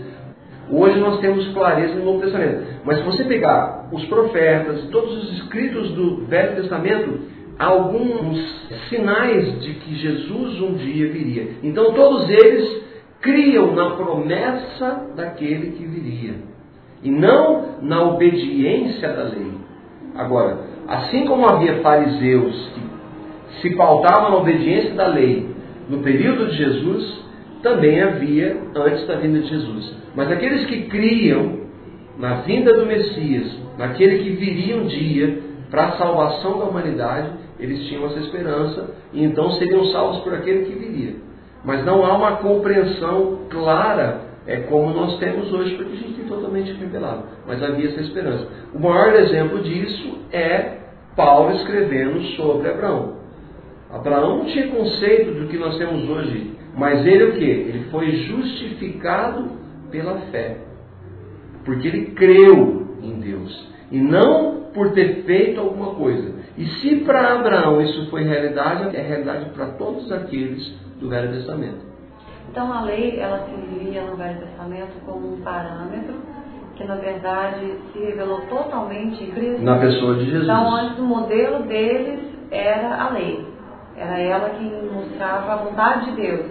Hoje 0.72 1.00
nós 1.00 1.20
temos 1.20 1.48
clareza 1.54 1.96
no 1.96 2.06
Novo 2.06 2.22
Testamento. 2.22 2.75
Mas 2.86 3.00
se 3.00 3.04
você 3.04 3.24
pegar 3.24 3.90
os 3.92 4.06
profetas, 4.06 4.88
todos 4.92 5.24
os 5.24 5.38
escritos 5.40 5.92
do 5.92 6.26
Velho 6.28 6.56
Testamento, 6.56 7.20
alguns 7.58 8.38
sinais 8.90 9.60
de 9.62 9.74
que 9.74 9.96
Jesus 9.96 10.62
um 10.62 10.74
dia 10.76 11.10
viria. 11.12 11.48
Então 11.64 11.94
todos 11.94 12.30
eles 12.30 12.84
criam 13.22 13.74
na 13.74 13.92
promessa 13.92 15.08
daquele 15.16 15.72
que 15.72 15.86
viria 15.86 16.36
e 17.02 17.10
não 17.10 17.80
na 17.82 18.04
obediência 18.04 19.12
da 19.12 19.24
lei. 19.24 19.52
Agora, 20.16 20.60
assim 20.88 21.26
como 21.26 21.48
havia 21.48 21.82
fariseus 21.82 22.72
que 22.74 23.62
se 23.62 23.76
pautavam 23.76 24.30
na 24.30 24.38
obediência 24.38 24.94
da 24.94 25.08
lei 25.08 25.50
no 25.90 26.00
período 26.00 26.48
de 26.48 26.58
Jesus, 26.58 27.26
também 27.64 28.02
havia 28.02 28.58
antes 28.76 29.08
da 29.08 29.16
vinda 29.16 29.40
de 29.40 29.50
Jesus. 29.50 29.96
Mas 30.16 30.32
aqueles 30.32 30.66
que 30.66 30.84
criam 30.84 31.65
na 32.18 32.36
vinda 32.42 32.74
do 32.74 32.86
Messias, 32.86 33.52
naquele 33.78 34.24
que 34.24 34.30
viria 34.32 34.78
um 34.78 34.88
dia 34.88 35.40
para 35.70 35.88
a 35.88 35.92
salvação 35.98 36.60
da 36.60 36.66
humanidade, 36.66 37.30
eles 37.60 37.88
tinham 37.88 38.06
essa 38.06 38.20
esperança 38.20 38.96
e 39.12 39.24
então 39.24 39.52
seriam 39.52 39.86
salvos 39.86 40.20
por 40.20 40.34
aquele 40.34 40.66
que 40.66 40.78
viria. 40.78 41.16
Mas 41.64 41.84
não 41.84 42.06
há 42.06 42.16
uma 42.16 42.38
compreensão 42.38 43.40
clara 43.50 44.26
é 44.48 44.58
como 44.58 44.94
nós 44.94 45.18
temos 45.18 45.52
hoje, 45.52 45.76
porque 45.76 45.94
a 45.94 45.96
gente 45.96 46.14
tem 46.14 46.26
totalmente 46.26 46.72
revelado. 46.74 47.24
Mas 47.48 47.64
havia 47.64 47.90
essa 47.90 48.02
esperança. 48.02 48.48
O 48.74 48.80
maior 48.80 49.16
exemplo 49.16 49.60
disso 49.60 50.20
é 50.32 50.78
Paulo 51.16 51.56
escrevendo 51.56 52.22
sobre 52.36 52.70
Abraão. 52.70 53.16
Abraão 53.92 54.40
não 54.40 54.46
tinha 54.46 54.68
conceito 54.68 55.32
do 55.32 55.48
que 55.48 55.58
nós 55.58 55.78
temos 55.78 56.08
hoje, 56.08 56.52
mas 56.78 57.06
ele 57.06 57.24
o 57.24 57.32
que? 57.34 57.44
Ele 57.44 57.88
foi 57.90 58.12
justificado 58.12 59.52
pela 59.90 60.18
fé. 60.32 60.58
Porque 61.66 61.88
ele 61.88 62.12
creu 62.12 62.98
em 63.02 63.20
Deus. 63.20 63.70
E 63.92 64.00
não 64.00 64.66
por 64.74 64.92
ter 64.92 65.24
feito 65.24 65.60
alguma 65.60 65.96
coisa. 65.96 66.36
E 66.58 66.66
se 66.66 66.98
para 66.98 67.34
Abraão 67.34 67.82
isso 67.82 68.10
foi 68.10 68.24
realidade, 68.24 68.96
é 68.96 69.02
realidade 69.02 69.50
para 69.52 69.68
todos 69.74 70.12
aqueles 70.12 70.66
do 71.00 71.10
Velho 71.10 71.32
Testamento. 71.32 71.86
Então 72.50 72.72
a 72.72 72.82
lei, 72.82 73.20
ela 73.20 73.48
servia 73.50 74.04
no 74.04 74.16
Velho 74.16 74.40
Testamento 74.40 74.94
como 75.06 75.34
um 75.34 75.42
parâmetro 75.42 76.16
que 76.76 76.84
na 76.84 76.96
verdade 76.96 77.74
se 77.92 78.00
revelou 78.00 78.42
totalmente 78.50 79.24
em 79.24 79.32
Cristo. 79.32 79.64
Na 79.64 79.80
pessoa 79.80 80.16
de 80.16 80.26
Jesus. 80.26 80.44
Então 80.44 80.76
antes 80.76 81.00
o 81.00 81.04
modelo 81.04 81.64
deles 81.64 82.20
era 82.52 83.02
a 83.02 83.10
lei. 83.10 83.46
Era 83.98 84.20
ela 84.20 84.50
que 84.50 84.64
mostrava 84.94 85.54
a 85.54 85.56
vontade 85.58 86.12
de 86.12 86.22
Deus. 86.22 86.46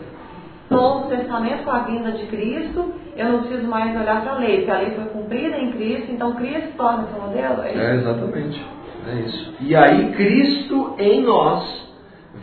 Novo 0.71 1.09
Testamento, 1.09 1.64
com 1.64 1.71
a 1.71 1.80
vinda 1.80 2.12
de 2.12 2.26
Cristo, 2.26 2.92
eu 3.16 3.28
não 3.28 3.42
preciso 3.42 3.66
mais 3.68 3.94
olhar 3.99 4.23
para 4.23 4.33
a 4.33 4.38
lei, 4.38 4.59
porque 4.59 4.71
a 4.71 4.78
lei 4.78 4.90
foi 4.90 5.04
cumprida 5.06 5.56
em 5.56 5.73
Cristo, 5.73 6.12
então 6.12 6.35
Cristo 6.35 6.76
torna 6.76 7.06
seu 7.09 7.21
modelo. 7.21 7.62
É, 7.62 7.75
é, 7.75 7.94
exatamente. 7.97 8.66
É 9.06 9.14
isso. 9.21 9.54
E 9.61 9.76
aí 9.76 10.12
Cristo 10.12 10.94
em 10.99 11.23
nós 11.23 11.85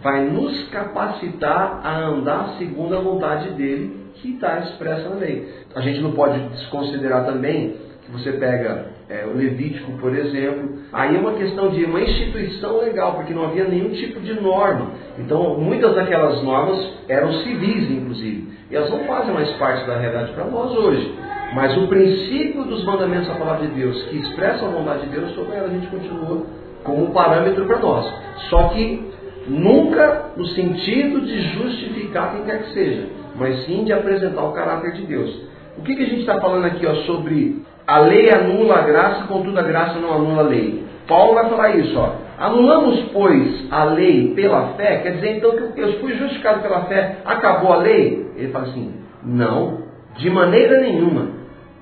vai 0.01 0.25
nos 0.25 0.69
capacitar 0.69 1.81
a 1.83 1.97
andar 2.05 2.55
segundo 2.57 2.95
a 2.95 3.01
vontade 3.01 3.49
dele, 3.51 4.11
que 4.15 4.33
está 4.33 4.59
expressa 4.59 5.09
na 5.09 5.15
lei. 5.15 5.47
A 5.75 5.81
gente 5.81 5.99
não 5.99 6.11
pode 6.11 6.39
desconsiderar 6.49 7.25
também 7.25 7.75
que 8.05 8.11
você 8.11 8.33
pega 8.33 8.85
é, 9.11 9.25
o 9.25 9.35
Levítico, 9.35 9.91
por 9.97 10.15
exemplo, 10.15 10.69
aí 10.93 11.17
é 11.17 11.19
uma 11.19 11.33
questão 11.33 11.67
de 11.69 11.83
uma 11.83 11.99
instituição 11.99 12.77
legal, 12.77 13.15
porque 13.15 13.33
não 13.33 13.43
havia 13.43 13.65
nenhum 13.65 13.89
tipo 13.89 14.21
de 14.21 14.39
norma. 14.39 14.91
Então, 15.19 15.59
muitas 15.59 15.93
daquelas 15.93 16.41
normas 16.41 16.93
eram 17.09 17.33
civis, 17.43 17.91
inclusive, 17.91 18.47
e 18.69 18.75
elas 18.75 18.89
não 18.89 18.99
fazem 18.99 19.33
mais 19.33 19.49
parte 19.57 19.85
da 19.85 19.97
realidade 19.97 20.31
para 20.31 20.45
nós 20.45 20.71
hoje. 20.71 21.13
Mas 21.53 21.75
o 21.75 21.87
princípio 21.87 22.63
dos 22.63 22.85
mandamentos 22.85 23.27
da 23.27 23.35
palavra 23.35 23.67
de 23.67 23.73
Deus, 23.73 24.01
que 24.03 24.15
expressa 24.15 24.65
a 24.65 24.69
vontade 24.69 25.01
de 25.01 25.09
Deus, 25.09 25.35
sobre 25.35 25.57
ela 25.57 25.67
a 25.67 25.71
gente 25.71 25.87
continua 25.87 26.45
como 26.85 27.11
parâmetro 27.11 27.65
para 27.65 27.79
nós. 27.79 28.09
Só 28.49 28.69
que 28.69 29.11
nunca 29.49 30.31
no 30.37 30.45
sentido 30.47 31.19
de 31.19 31.41
justificar 31.49 32.31
quem 32.31 32.45
quer 32.45 32.63
que 32.63 32.73
seja, 32.73 33.09
mas 33.35 33.65
sim 33.65 33.83
de 33.83 33.91
apresentar 33.91 34.43
o 34.45 34.53
caráter 34.53 34.93
de 34.93 35.01
Deus. 35.01 35.51
O 35.77 35.81
que, 35.81 35.95
que 35.95 36.03
a 36.03 36.07
gente 36.07 36.21
está 36.21 36.39
falando 36.39 36.65
aqui 36.65 36.85
ó, 36.85 36.95
sobre 37.03 37.61
a 37.85 37.99
lei 37.99 38.29
anula 38.29 38.77
a 38.77 38.81
graça, 38.81 39.23
contudo 39.25 39.59
a 39.59 39.63
graça 39.63 39.99
não 39.99 40.13
anula 40.13 40.43
a 40.43 40.47
lei? 40.47 40.83
Paulo 41.07 41.33
vai 41.33 41.49
falar 41.49 41.75
isso, 41.75 41.97
ó. 41.97 42.13
Anulamos, 42.37 42.99
pois, 43.13 43.71
a 43.71 43.83
lei 43.83 44.33
pela 44.33 44.73
fé, 44.73 44.97
quer 44.97 45.11
dizer 45.15 45.37
então 45.37 45.51
que 45.51 45.81
eu 45.81 45.99
fui 45.99 46.15
justificado 46.15 46.61
pela 46.61 46.85
fé, 46.85 47.17
acabou 47.25 47.73
a 47.73 47.77
lei? 47.77 48.25
Ele 48.35 48.51
fala 48.51 48.65
assim: 48.65 48.93
não, 49.23 49.83
de 50.17 50.29
maneira 50.29 50.79
nenhuma. 50.81 51.27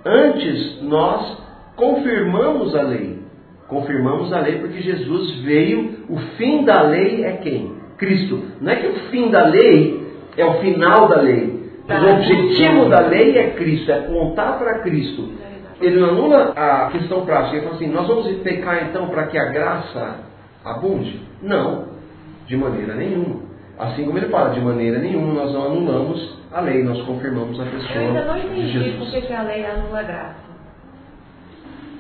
Antes 0.06 0.82
nós 0.82 1.38
confirmamos 1.76 2.76
a 2.76 2.82
lei. 2.82 3.20
Confirmamos 3.68 4.34
a 4.34 4.40
lei 4.40 4.58
porque 4.58 4.82
Jesus 4.82 5.42
veio, 5.42 6.06
o 6.10 6.18
fim 6.38 6.66
da 6.66 6.82
lei 6.82 7.24
é 7.24 7.34
quem? 7.34 7.74
Cristo. 7.98 8.42
Não 8.60 8.72
é 8.72 8.76
que 8.78 8.88
o 8.88 8.96
fim 9.12 9.30
da 9.30 9.46
lei 9.46 10.08
é 10.36 10.46
o 10.46 10.56
final 10.56 11.08
da 11.08 11.22
lei. 11.22 11.60
O 11.88 12.14
objetivo 12.14 12.90
da 12.90 13.02
lei 13.08 13.38
é 13.38 13.52
Cristo, 13.52 13.92
é 13.92 14.00
apontar 14.00 14.58
para 14.60 14.80
Cristo. 14.80 15.30
Ele 15.82 16.00
não 16.00 16.10
anula 16.10 16.54
a 16.56 16.90
questão 16.92 17.26
prática. 17.26 17.56
Ele 17.56 17.66
fala 17.66 17.76
assim: 17.76 17.88
nós 17.88 18.08
vamos 18.08 18.28
pecar 18.44 18.84
então 18.84 19.08
para 19.10 19.28
que 19.28 19.38
a 19.38 19.46
graça 19.46 20.20
abunde? 20.64 21.22
Não, 21.42 21.88
de 22.46 22.58
maneira 22.58 22.96
nenhuma. 22.96 23.50
Assim 23.78 24.06
como 24.06 24.18
ele 24.18 24.28
fala, 24.28 24.50
de 24.50 24.60
maneira 24.60 25.00
nenhuma 25.00 25.34
nós 25.34 25.54
não 25.54 25.68
anulamos 25.68 26.38
a 26.52 26.60
lei, 26.60 26.84
nós 26.84 27.02
confirmamos 27.04 27.58
a 27.60 27.64
pessoa 27.64 27.94
Eu 27.94 28.08
ainda 28.08 28.26
não 28.26 28.38
entendi 28.38 28.98
por 28.98 29.10
que 29.10 29.34
a 29.34 29.44
lei 29.44 29.66
anula 29.66 30.00
a 30.00 30.04
graça. 30.04 30.50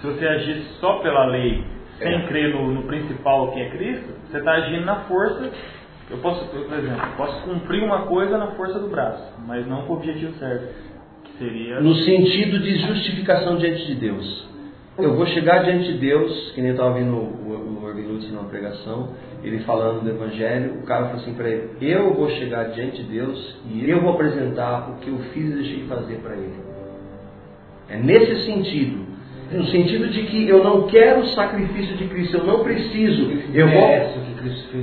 Se 0.01 0.07
você 0.07 0.27
agir 0.27 0.62
só 0.79 1.00
pela 1.00 1.25
lei, 1.27 1.63
sem 1.98 2.13
é. 2.13 2.27
crer 2.27 2.53
no, 2.53 2.71
no, 2.71 2.83
principal 2.83 3.51
que 3.51 3.62
é 3.62 3.69
Cristo, 3.69 4.13
você 4.29 4.39
está 4.39 4.51
agindo 4.51 4.86
na 4.86 4.95
força. 5.01 5.51
Eu 6.09 6.17
posso, 6.17 6.43
por 6.45 6.77
exemplo, 6.77 7.07
posso 7.15 7.43
cumprir 7.43 7.83
uma 7.83 8.07
coisa 8.07 8.38
na 8.38 8.48
força 8.51 8.79
do 8.79 8.88
braço, 8.88 9.33
mas 9.45 9.67
não 9.67 9.83
com 9.83 9.93
o 9.93 9.98
objetivo 9.98 10.33
certo. 10.39 10.74
Seria. 11.39 11.79
No 11.79 11.96
sentido 11.96 12.59
de 12.59 12.77
justificação 12.79 13.57
diante 13.57 13.85
de 13.87 13.96
Deus. 13.96 14.48
Eu 14.98 15.16
vou 15.16 15.25
chegar 15.27 15.64
diante 15.64 15.94
de 15.94 15.98
Deus, 15.98 16.51
que 16.51 16.61
nem 16.61 16.72
estava 16.72 16.90
ouvindo 16.90 17.16
o, 17.16 17.50
o 17.55 18.31
numa 18.31 18.50
pregação, 18.50 19.09
ele 19.44 19.59
falando 19.59 20.03
do 20.03 20.09
Evangelho, 20.09 20.79
o 20.81 20.85
cara 20.85 21.05
falou 21.05 21.22
assim 21.22 21.33
para 21.33 21.50
ele: 21.50 21.70
Eu 21.81 22.14
vou 22.14 22.29
chegar 22.31 22.66
diante 22.72 23.01
de 23.01 23.03
Deus 23.03 23.57
e 23.72 23.90
eu 23.90 24.01
vou 24.01 24.14
apresentar 24.14 24.90
o 24.92 25.00
que 25.00 25.07
eu 25.09 25.18
fiz 25.33 25.51
e 25.51 25.55
deixei 25.55 25.77
de 25.77 25.83
fazer 25.85 26.18
para 26.18 26.33
ele. 26.33 26.59
É 27.87 27.98
nesse 27.98 28.46
sentido 28.46 29.09
no 29.51 29.66
sentido 29.68 30.07
de 30.09 30.24
que 30.24 30.48
eu 30.48 30.64
não 30.64 30.83
quero 30.83 31.22
o 31.22 31.27
sacrifício 31.29 31.96
de 31.98 32.05
Cristo, 32.05 32.37
eu 32.37 32.44
não 32.44 32.64
preciso. 32.64 33.31
Eu 33.53 33.68
vou, 33.68 33.83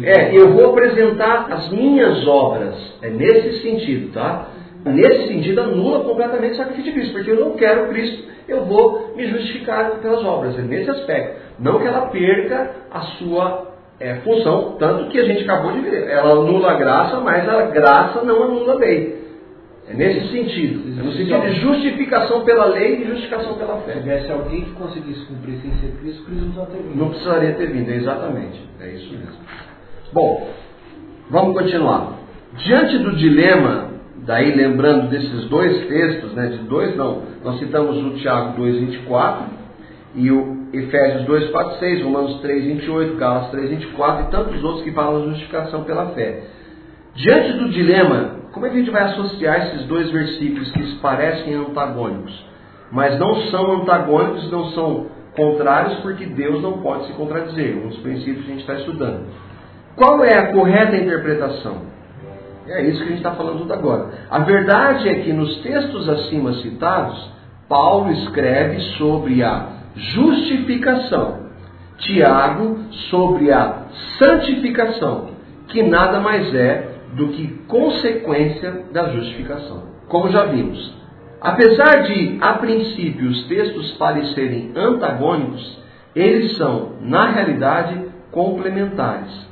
é, 0.02 0.36
eu 0.36 0.52
vou 0.52 0.70
apresentar 0.70 1.46
as 1.52 1.70
minhas 1.70 2.26
obras. 2.26 2.74
É 3.00 3.08
nesse 3.08 3.62
sentido, 3.62 4.12
tá? 4.12 4.48
Nesse 4.86 5.28
sentido, 5.28 5.60
anula 5.60 6.04
completamente 6.04 6.54
o 6.54 6.56
sacrifício 6.56 6.92
de 6.92 6.92
Cristo, 6.92 7.12
porque 7.14 7.30
eu 7.32 7.40
não 7.40 7.56
quero 7.56 7.88
Cristo, 7.88 8.24
eu 8.48 8.64
vou 8.64 9.14
me 9.16 9.26
justificar 9.26 9.90
pelas 10.00 10.24
obras. 10.24 10.56
É 10.56 10.62
nesse 10.62 10.88
aspecto. 10.88 11.40
Não 11.58 11.80
que 11.80 11.86
ela 11.86 12.06
perca 12.06 12.70
a 12.90 13.00
sua 13.00 13.74
é, 13.98 14.16
função, 14.16 14.76
tanto 14.78 15.10
que 15.10 15.18
a 15.18 15.24
gente 15.24 15.42
acabou 15.42 15.72
de 15.72 15.80
ver. 15.80 16.08
Ela 16.08 16.32
anula 16.32 16.70
a 16.70 16.74
graça, 16.74 17.18
mas 17.20 17.48
a 17.48 17.62
graça 17.62 18.22
não 18.22 18.44
anula 18.44 18.74
a 18.74 18.76
lei. 18.76 19.16
É 19.88 19.94
nesse 19.94 20.28
sentido. 20.32 21.00
É 21.00 21.02
no 21.02 21.12
sentido 21.12 21.40
de 21.40 21.60
justificação 21.60 22.44
pela 22.44 22.66
lei 22.66 23.02
e 23.02 23.06
justificação 23.06 23.54
pela 23.54 23.78
fé. 23.78 23.94
Se 23.94 23.98
tivesse 24.00 24.30
alguém 24.30 24.62
que 24.62 24.72
conseguisse 24.72 25.24
cumprir 25.26 25.58
sem 25.62 25.72
ser 25.74 25.96
Cristo, 26.00 26.24
Cristo 26.24 26.44
não 26.44 26.52
precisaria 26.52 26.72
ter 26.74 26.82
vindo. 26.82 26.96
Não 26.96 27.08
precisaria 27.08 27.52
ter 27.54 27.66
vindo, 27.72 27.90
exatamente. 27.90 28.68
É 28.80 28.88
isso 28.88 29.12
mesmo. 29.12 29.36
Bom, 30.12 30.48
vamos 31.30 31.56
continuar. 31.56 32.18
Diante 32.54 32.98
do 32.98 33.16
dilema, 33.16 33.95
daí 34.26 34.54
lembrando 34.54 35.08
desses 35.08 35.46
dois 35.48 35.86
textos, 35.86 36.32
né, 36.34 36.48
de 36.48 36.58
dois 36.58 36.96
não, 36.96 37.22
nós 37.44 37.58
citamos 37.58 37.96
o 37.96 38.10
Tiago 38.16 38.60
2,24 38.60 39.36
e 40.16 40.30
o 40.30 40.66
Efésios 40.72 41.24
2,46, 41.26 42.04
Romanos 42.04 42.42
3,28, 42.42 43.16
Gálatas 43.16 43.60
3,24 43.60 44.26
e 44.26 44.30
tantos 44.30 44.64
outros 44.64 44.82
que 44.82 44.92
falam 44.92 45.28
justificação 45.30 45.84
pela 45.84 46.06
fé. 46.10 46.42
Diante 47.14 47.52
do 47.54 47.70
dilema 47.70 48.36
como 48.56 48.64
é 48.64 48.70
que 48.70 48.76
a 48.76 48.78
gente 48.78 48.90
vai 48.90 49.02
associar 49.02 49.66
esses 49.66 49.86
dois 49.86 50.10
versículos 50.10 50.72
que 50.72 50.94
parecem 51.02 51.52
antagônicos? 51.52 52.42
Mas 52.90 53.18
não 53.18 53.34
são 53.50 53.82
antagônicos, 53.82 54.50
não 54.50 54.70
são 54.70 55.08
contrários, 55.36 55.98
porque 56.00 56.24
Deus 56.24 56.62
não 56.62 56.80
pode 56.80 57.06
se 57.06 57.12
contradizer. 57.12 57.76
Um 57.76 57.88
dos 57.88 57.98
princípios 57.98 58.46
que 58.46 58.50
a 58.50 58.54
gente 58.54 58.62
está 58.62 58.74
estudando. 58.76 59.26
Qual 59.94 60.24
é 60.24 60.38
a 60.38 60.52
correta 60.54 60.96
interpretação? 60.96 61.82
É 62.68 62.82
isso 62.82 62.98
que 62.98 63.04
a 63.04 63.08
gente 63.08 63.18
está 63.18 63.32
falando 63.32 63.58
tudo 63.58 63.72
agora. 63.72 64.10
A 64.30 64.40
verdade 64.40 65.08
é 65.08 65.14
que 65.20 65.32
nos 65.32 65.58
textos 65.58 66.08
acima 66.08 66.52
citados, 66.54 67.30
Paulo 67.68 68.12
escreve 68.12 68.80
sobre 68.98 69.42
a 69.42 69.68
justificação, 69.94 71.46
Tiago 71.98 72.78
sobre 73.10 73.50
a 73.52 73.86
santificação, 74.18 75.30
que 75.68 75.82
nada 75.82 76.20
mais 76.20 76.54
é 76.54 76.96
do 77.14 77.28
que 77.28 77.48
consequência 77.66 78.84
da 78.92 79.08
justificação. 79.10 79.84
Como 80.08 80.30
já 80.30 80.44
vimos, 80.44 80.94
apesar 81.40 82.02
de, 82.02 82.38
a 82.40 82.54
princípio, 82.54 83.28
os 83.28 83.46
textos 83.48 83.92
parecerem 83.92 84.72
antagônicos, 84.76 85.78
eles 86.14 86.56
são, 86.56 86.92
na 87.00 87.30
realidade, 87.30 88.06
complementares. 88.30 89.46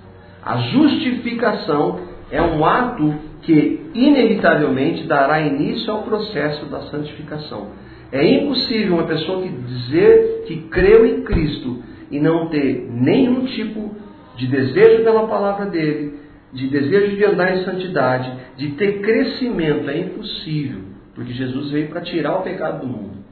A 0.44 0.59
justificação 0.59 2.13
é 2.30 2.40
um 2.40 2.64
ato 2.64 3.14
que, 3.42 3.90
inevitavelmente, 3.94 5.06
dará 5.06 5.40
início 5.40 5.92
ao 5.92 6.02
processo 6.02 6.66
da 6.66 6.82
santificação. 6.82 7.68
É 8.10 8.24
impossível 8.24 8.94
uma 8.94 9.06
pessoa 9.06 9.42
que 9.42 9.48
dizer 9.48 10.44
que 10.46 10.56
creu 10.68 11.04
em 11.04 11.22
Cristo 11.22 11.82
e 12.10 12.20
não 12.20 12.48
ter 12.48 12.88
nenhum 12.90 13.44
tipo 13.46 13.94
de 14.37 14.46
desejo 14.46 15.04
pela 15.04 15.26
palavra 15.26 15.66
dele, 15.66 16.18
de 16.52 16.68
desejo 16.68 17.16
de 17.16 17.24
andar 17.24 17.56
em 17.56 17.64
santidade, 17.64 18.32
de 18.56 18.70
ter 18.72 19.00
crescimento, 19.00 19.90
é 19.90 19.98
impossível, 19.98 20.82
porque 21.14 21.32
Jesus 21.32 21.70
veio 21.70 21.88
para 21.88 22.00
tirar 22.02 22.38
o 22.38 22.42
pecado 22.42 22.80
do 22.80 22.87
mundo. 22.87 23.24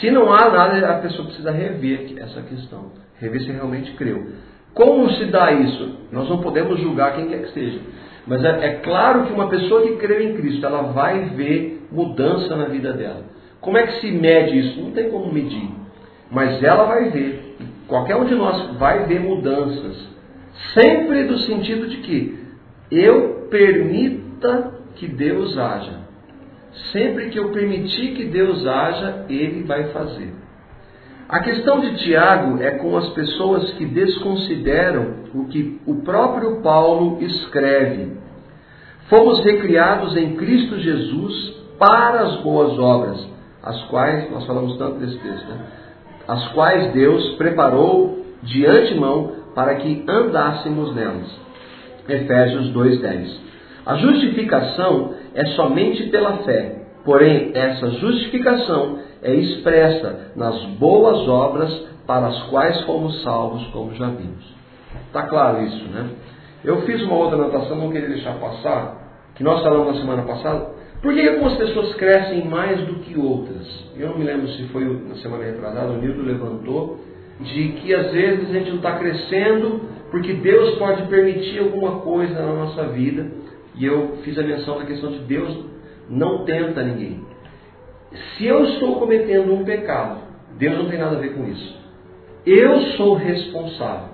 Se 0.00 0.10
não 0.10 0.32
há 0.32 0.50
nada, 0.50 0.90
a 0.90 0.98
pessoa 1.00 1.26
precisa 1.26 1.50
rever 1.50 2.14
essa 2.16 2.42
questão, 2.42 2.92
rever 3.18 3.42
se 3.42 3.50
realmente 3.50 3.92
creu. 3.92 4.28
Como 4.74 5.10
se 5.10 5.26
dá 5.26 5.52
isso? 5.52 5.96
Nós 6.12 6.28
não 6.28 6.38
podemos 6.38 6.80
julgar 6.80 7.14
quem 7.14 7.28
quer 7.28 7.42
que 7.42 7.52
seja. 7.52 7.80
Mas 8.26 8.44
é, 8.44 8.66
é 8.66 8.68
claro 8.76 9.24
que 9.24 9.32
uma 9.32 9.48
pessoa 9.48 9.82
que 9.82 9.96
creu 9.96 10.20
em 10.20 10.34
Cristo, 10.34 10.64
ela 10.64 10.82
vai 10.82 11.30
ver 11.30 11.86
mudança 11.90 12.54
na 12.56 12.66
vida 12.66 12.92
dela. 12.92 13.24
Como 13.60 13.76
é 13.76 13.86
que 13.86 14.00
se 14.00 14.10
mede 14.10 14.58
isso? 14.58 14.80
Não 14.80 14.92
tem 14.92 15.10
como 15.10 15.32
medir. 15.32 15.70
Mas 16.30 16.62
ela 16.62 16.84
vai 16.84 17.10
ver. 17.10 17.56
Qualquer 17.88 18.16
um 18.16 18.24
de 18.24 18.34
nós 18.34 18.78
vai 18.78 19.04
ver 19.06 19.20
mudanças 19.20 20.10
Sempre 20.74 21.24
do 21.24 21.38
sentido 21.40 21.88
de 21.88 21.96
que 21.98 22.38
eu 22.90 23.48
permita 23.50 24.74
que 24.96 25.06
Deus 25.08 25.56
haja. 25.58 26.00
Sempre 26.92 27.30
que 27.30 27.38
eu 27.38 27.50
permitir 27.50 28.14
que 28.14 28.26
Deus 28.26 28.66
haja, 28.66 29.26
Ele 29.28 29.64
vai 29.64 29.84
fazer. 29.88 30.32
A 31.30 31.38
questão 31.38 31.78
de 31.78 31.94
Tiago 31.98 32.60
é 32.60 32.72
com 32.72 32.96
as 32.96 33.08
pessoas 33.10 33.70
que 33.74 33.86
desconsideram 33.86 35.14
o 35.32 35.44
que 35.44 35.80
o 35.86 36.02
próprio 36.02 36.60
Paulo 36.60 37.18
escreve. 37.22 38.18
fomos 39.08 39.44
recriados 39.44 40.16
em 40.16 40.34
Cristo 40.34 40.80
Jesus 40.80 41.54
para 41.78 42.22
as 42.22 42.40
boas 42.42 42.76
obras, 42.80 43.28
as 43.62 43.80
quais, 43.84 44.28
nós 44.32 44.44
falamos 44.44 44.76
tanto 44.76 44.98
desse 44.98 45.18
texto, 45.18 45.48
né? 45.48 45.66
as 46.26 46.48
quais 46.48 46.92
Deus 46.94 47.36
preparou 47.36 48.24
de 48.42 48.66
antemão 48.66 49.32
para 49.54 49.76
que 49.76 50.04
andássemos 50.08 50.92
nelas. 50.96 51.30
Efésios 52.08 52.72
2,10. 52.72 53.36
A 53.86 53.94
justificação 53.98 55.14
é 55.36 55.46
somente 55.50 56.08
pela 56.08 56.38
fé, 56.38 56.86
porém, 57.04 57.52
essa 57.54 57.88
justificação 57.92 58.98
é 59.22 59.34
expressa 59.34 60.32
nas 60.36 60.64
boas 60.78 61.28
obras 61.28 61.72
para 62.06 62.26
as 62.26 62.42
quais 62.44 62.80
fomos 62.82 63.22
salvos, 63.22 63.66
como 63.68 63.94
já 63.94 64.08
vimos. 64.08 64.44
Está 65.06 65.22
claro 65.24 65.62
isso, 65.62 65.84
né? 65.88 66.08
Eu 66.64 66.82
fiz 66.82 67.02
uma 67.02 67.14
outra 67.14 67.36
anotação, 67.36 67.76
não 67.76 67.90
queria 67.90 68.08
deixar 68.08 68.34
passar, 68.34 69.32
que 69.34 69.44
nós 69.44 69.62
falamos 69.62 69.94
na 69.94 70.00
semana 70.00 70.22
passada. 70.22 70.80
Por 71.00 71.14
que 71.14 71.26
algumas 71.28 71.54
pessoas 71.56 71.94
crescem 71.94 72.44
mais 72.44 72.80
do 72.86 72.94
que 72.96 73.18
outras? 73.18 73.66
Eu 73.96 74.10
não 74.10 74.18
me 74.18 74.24
lembro 74.24 74.48
se 74.48 74.64
foi 74.64 74.84
na 74.84 75.14
semana 75.16 75.44
retrasada, 75.44 75.92
o 75.92 75.96
Nildo 75.96 76.22
levantou, 76.22 76.98
de 77.40 77.68
que 77.72 77.94
às 77.94 78.12
vezes 78.12 78.50
a 78.50 78.52
gente 78.52 78.68
não 78.68 78.76
está 78.76 78.98
crescendo 78.98 79.80
porque 80.10 80.34
Deus 80.34 80.76
pode 80.76 81.02
permitir 81.04 81.60
alguma 81.60 82.00
coisa 82.00 82.34
na 82.34 82.52
nossa 82.52 82.84
vida. 82.88 83.30
E 83.76 83.86
eu 83.86 84.18
fiz 84.22 84.36
a 84.38 84.42
menção 84.42 84.78
da 84.78 84.84
questão 84.84 85.10
de 85.10 85.20
Deus 85.20 85.64
não 86.08 86.44
tenta 86.44 86.82
ninguém. 86.82 87.24
Se 88.12 88.46
eu 88.46 88.64
estou 88.64 88.96
cometendo 88.96 89.52
um 89.54 89.64
pecado, 89.64 90.20
Deus 90.58 90.76
não 90.76 90.88
tem 90.88 90.98
nada 90.98 91.16
a 91.16 91.20
ver 91.20 91.34
com 91.34 91.48
isso. 91.48 91.80
Eu 92.44 92.80
sou 92.96 93.14
responsável. 93.14 94.08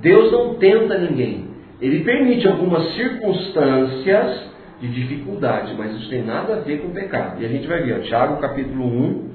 Deus 0.00 0.32
não 0.32 0.54
tenta 0.54 0.98
ninguém. 0.98 1.48
Ele 1.80 2.04
permite 2.04 2.46
algumas 2.46 2.94
circunstâncias 2.94 4.50
de 4.80 4.88
dificuldade, 4.88 5.74
mas 5.76 5.94
isso 5.96 6.08
tem 6.08 6.22
nada 6.22 6.54
a 6.54 6.60
ver 6.60 6.80
com 6.80 6.90
pecado. 6.90 7.40
E 7.42 7.46
a 7.46 7.48
gente 7.48 7.66
vai 7.66 7.82
ver, 7.82 7.98
ó, 7.98 8.02
Tiago 8.02 8.40
capítulo 8.40 8.84
1, 8.84 9.30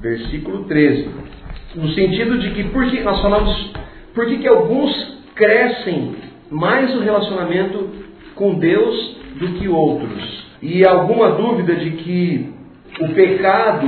versículo 0.00 0.64
13. 0.64 1.08
No 1.74 1.88
sentido 1.90 2.38
de 2.38 2.50
que, 2.50 2.64
porque 2.64 3.00
nós 3.00 3.20
falamos, 3.20 3.72
por 4.14 4.26
que 4.26 4.46
alguns 4.46 5.22
crescem 5.34 6.16
mais 6.50 6.94
no 6.94 7.00
relacionamento 7.00 7.90
com 8.34 8.54
Deus 8.54 9.16
do 9.36 9.48
que 9.54 9.68
outros? 9.68 10.44
E 10.62 10.86
alguma 10.86 11.32
dúvida 11.32 11.74
de 11.74 11.90
que 11.90 12.54
o 13.00 13.08
pecado 13.14 13.86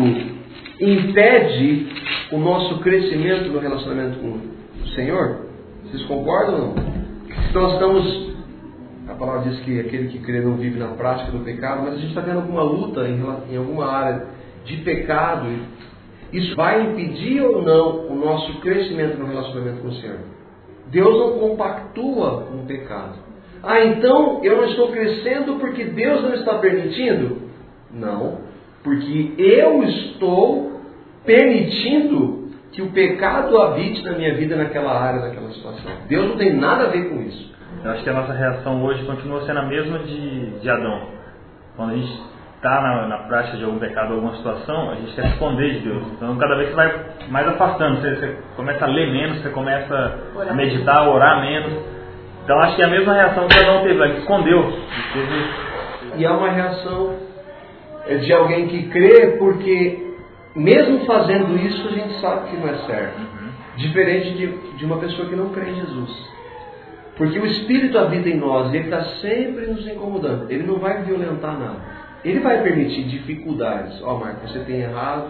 impede 0.80 1.88
o 2.32 2.38
nosso 2.38 2.80
crescimento 2.80 3.48
no 3.50 3.58
relacionamento 3.58 4.18
com 4.18 4.40
o 4.82 4.88
Senhor? 4.94 5.46
Vocês 5.84 6.02
concordam 6.04 6.54
ou 6.54 6.60
não? 6.60 6.74
Se 7.48 7.54
nós 7.54 7.72
estamos. 7.74 8.36
A 9.08 9.14
palavra 9.14 9.48
diz 9.48 9.60
que 9.60 9.78
aquele 9.78 10.08
que 10.08 10.18
crê 10.18 10.40
não 10.40 10.56
vive 10.56 10.78
na 10.78 10.88
prática 10.88 11.30
do 11.30 11.44
pecado, 11.44 11.82
mas 11.84 11.94
a 11.94 11.96
gente 11.96 12.08
está 12.08 12.22
tendo 12.22 12.38
alguma 12.38 12.62
luta 12.62 13.06
em, 13.06 13.22
em 13.52 13.56
alguma 13.56 13.86
área 13.86 14.26
de 14.64 14.78
pecado. 14.78 15.46
Isso 16.32 16.56
vai 16.56 16.82
impedir 16.82 17.40
ou 17.40 17.62
não 17.62 18.08
o 18.08 18.16
nosso 18.16 18.60
crescimento 18.60 19.16
no 19.16 19.26
relacionamento 19.26 19.80
com 19.80 19.88
o 19.88 19.94
Senhor? 19.94 20.18
Deus 20.88 21.18
não 21.18 21.38
compactua 21.38 22.46
com 22.50 22.58
o 22.58 22.66
pecado. 22.66 23.14
Ah, 23.62 23.84
então 23.84 24.40
eu 24.42 24.56
não 24.56 24.64
estou 24.64 24.88
crescendo 24.88 25.54
porque 25.60 25.84
Deus 25.84 26.22
não 26.22 26.34
está 26.34 26.58
permitindo? 26.58 27.42
Não, 27.92 28.38
porque 28.86 29.34
eu 29.36 29.82
estou 29.82 30.80
permitindo 31.24 32.50
que 32.70 32.80
o 32.80 32.92
pecado 32.92 33.60
habite 33.60 34.00
na 34.04 34.12
minha 34.12 34.32
vida 34.36 34.54
naquela 34.54 34.92
área, 34.92 35.22
naquela 35.22 35.50
situação. 35.50 35.90
Deus 36.08 36.28
não 36.28 36.36
tem 36.36 36.54
nada 36.54 36.84
a 36.84 36.86
ver 36.90 37.10
com 37.10 37.20
isso. 37.22 37.52
Eu 37.82 37.90
acho 37.90 38.04
que 38.04 38.10
a 38.10 38.12
nossa 38.12 38.32
reação 38.32 38.84
hoje 38.84 39.04
continua 39.04 39.44
sendo 39.44 39.58
a 39.58 39.64
mesma 39.64 39.98
de, 39.98 40.60
de 40.60 40.70
Adão. 40.70 41.08
Quando 41.74 41.94
a 41.94 41.96
gente 41.96 42.22
está 42.54 42.80
na, 42.80 43.08
na, 43.08 43.18
prática 43.26 43.56
de 43.56 43.64
algum 43.64 43.80
pecado, 43.80 44.14
alguma 44.14 44.36
situação, 44.36 44.92
a 44.92 44.94
gente 44.94 45.16
quer 45.16 45.26
esconder 45.30 45.74
de 45.74 45.80
Deus. 45.80 46.04
Então, 46.12 46.36
cada 46.36 46.54
vez 46.54 46.68
você 46.68 46.76
vai 46.76 47.06
mais 47.28 47.48
afastando, 47.48 48.00
você, 48.00 48.14
você 48.14 48.36
começa 48.54 48.84
a 48.84 48.88
ler 48.88 49.10
menos, 49.10 49.42
você 49.42 49.48
começa 49.48 50.20
a 50.48 50.54
meditar, 50.54 51.08
orar 51.08 51.40
menos. 51.40 51.72
Então, 52.44 52.56
acho 52.60 52.76
que 52.76 52.82
é 52.82 52.84
a 52.84 52.90
mesma 52.90 53.14
reação 53.14 53.48
que 53.48 53.58
Adão 53.58 53.82
teve, 53.82 54.00
ele 54.00 54.18
escondeu. 54.18 54.72
E 56.14 56.24
é 56.24 56.30
uma 56.30 56.50
reação 56.50 57.25
de 58.14 58.32
alguém 58.32 58.68
que 58.68 58.88
crê 58.88 59.36
porque, 59.38 60.14
mesmo 60.54 61.04
fazendo 61.04 61.56
isso, 61.56 61.88
a 61.88 61.90
gente 61.90 62.20
sabe 62.20 62.50
que 62.50 62.56
não 62.56 62.68
é 62.68 62.74
certo. 62.86 63.18
Uhum. 63.18 63.48
Diferente 63.76 64.30
de, 64.34 64.46
de 64.76 64.84
uma 64.84 64.98
pessoa 64.98 65.28
que 65.28 65.36
não 65.36 65.50
crê 65.50 65.70
em 65.70 65.74
Jesus. 65.74 66.36
Porque 67.16 67.38
o 67.38 67.46
Espírito 67.46 67.98
habita 67.98 68.28
em 68.28 68.36
nós 68.36 68.72
e 68.72 68.76
ele 68.76 68.84
está 68.84 69.02
sempre 69.20 69.66
nos 69.66 69.86
incomodando. 69.86 70.50
Ele 70.50 70.64
não 70.64 70.78
vai 70.78 71.02
violentar 71.02 71.58
nada. 71.58 71.80
Ele 72.24 72.40
vai 72.40 72.62
permitir 72.62 73.04
dificuldades. 73.04 74.00
Ó, 74.02 74.14
oh, 74.14 74.18
Marco, 74.18 74.46
você 74.46 74.60
tem 74.60 74.80
errado. 74.80 75.28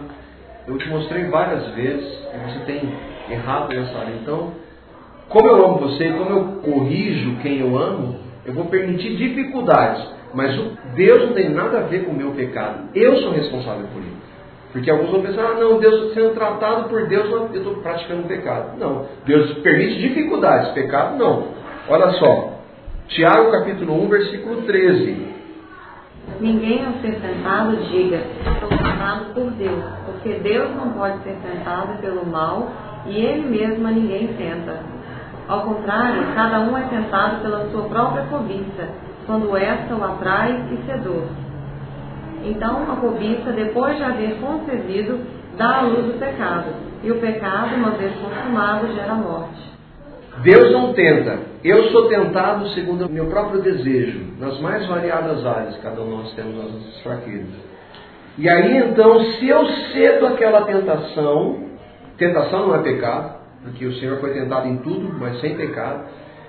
Eu 0.66 0.76
te 0.78 0.88
mostrei 0.88 1.24
várias 1.24 1.68
vezes 1.74 2.04
que 2.04 2.38
você 2.38 2.58
tem 2.66 2.92
errado 3.30 3.68
nessa 3.68 3.98
área. 3.98 4.14
Então, 4.20 4.52
como 5.28 5.48
eu 5.48 5.64
amo 5.64 5.78
você, 5.78 6.10
como 6.10 6.30
eu 6.30 6.44
corrijo 6.62 7.36
quem 7.42 7.60
eu 7.60 7.78
amo, 7.78 8.18
eu 8.44 8.54
vou 8.54 8.66
permitir 8.66 9.16
dificuldades. 9.16 10.15
Mas 10.36 10.54
Deus 10.94 11.22
não 11.22 11.32
tem 11.32 11.48
nada 11.48 11.78
a 11.78 11.82
ver 11.84 12.04
com 12.04 12.10
o 12.10 12.14
meu 12.14 12.32
pecado. 12.32 12.90
Eu 12.94 13.16
sou 13.16 13.32
responsável 13.32 13.86
por 13.86 14.02
ele. 14.02 14.16
Porque 14.70 14.90
alguns 14.90 15.10
vão 15.10 15.22
pensar, 15.22 15.52
ah, 15.52 15.54
não, 15.54 15.78
Deus 15.78 16.12
sendo 16.12 16.34
tratado 16.34 16.90
por 16.90 17.06
Deus, 17.06 17.30
eu 17.30 17.48
estou 17.54 17.76
praticando 17.76 18.24
pecado. 18.24 18.76
Não. 18.78 19.06
Deus 19.24 19.54
permite 19.60 19.98
dificuldades. 19.98 20.72
Pecado 20.72 21.16
não. 21.16 21.46
Olha 21.88 22.10
só. 22.18 22.52
Tiago 23.08 23.50
capítulo 23.50 24.04
1, 24.04 24.08
versículo 24.08 24.62
13. 24.62 25.36
Ninguém 26.38 26.84
ao 26.84 26.92
ser 27.00 27.18
tentado 27.18 27.74
diga, 27.88 28.20
sou 28.60 28.68
tentado 28.68 29.32
por 29.32 29.50
Deus, 29.52 29.84
porque 30.04 30.34
Deus 30.40 30.68
não 30.76 30.90
pode 30.90 31.22
ser 31.22 31.34
tentado 31.36 31.98
pelo 32.02 32.26
mal 32.26 32.68
e 33.06 33.16
Ele 33.16 33.48
mesmo 33.48 33.86
a 33.86 33.90
ninguém 33.90 34.26
tenta. 34.34 34.80
Ao 35.48 35.62
contrário, 35.62 36.34
cada 36.34 36.60
um 36.60 36.76
é 36.76 36.82
tentado 36.82 37.40
pela 37.40 37.70
sua 37.70 37.84
própria 37.84 38.24
cobiça, 38.24 38.88
quando 39.26 39.56
esta 39.56 39.94
o 39.94 40.04
atrai 40.04 40.68
e 40.72 40.86
seduz. 40.86 41.28
Então, 42.44 42.90
a 42.90 42.96
cobiça, 42.96 43.50
depois 43.52 43.96
de 43.96 44.04
haver 44.04 44.36
concebido, 44.40 45.20
dá 45.56 45.78
à 45.78 45.80
luz 45.82 46.14
o 46.14 46.18
pecado, 46.18 46.66
e 47.02 47.10
o 47.10 47.18
pecado, 47.18 47.74
uma 47.74 47.90
vez 47.90 48.12
consumado, 48.16 48.92
gera 48.94 49.14
morte. 49.14 49.66
Deus 50.42 50.70
não 50.72 50.92
tenta. 50.92 51.38
Eu 51.64 51.90
sou 51.90 52.08
tentado 52.08 52.68
segundo 52.68 53.06
o 53.06 53.10
meu 53.10 53.26
próprio 53.26 53.60
desejo, 53.62 54.34
nas 54.38 54.60
mais 54.60 54.86
variadas 54.86 55.44
áreas, 55.44 55.76
cada 55.78 56.00
um 56.02 56.18
nós 56.18 56.32
temos 56.34 56.58
as 56.58 56.72
nossas 56.72 57.00
fraquezas. 57.02 57.66
E 58.38 58.48
aí 58.48 58.76
então, 58.76 59.18
se 59.20 59.48
eu 59.48 59.66
cedo 59.92 60.26
aquela 60.26 60.62
tentação, 60.66 61.64
tentação 62.18 62.68
não 62.68 62.76
é 62.76 62.82
pecado, 62.82 63.36
porque 63.62 63.86
o 63.86 63.94
Senhor 63.94 64.20
foi 64.20 64.34
tentado 64.34 64.68
em 64.68 64.76
tudo, 64.78 65.16
mas 65.18 65.40
sem 65.40 65.56
pecado, 65.56 66.04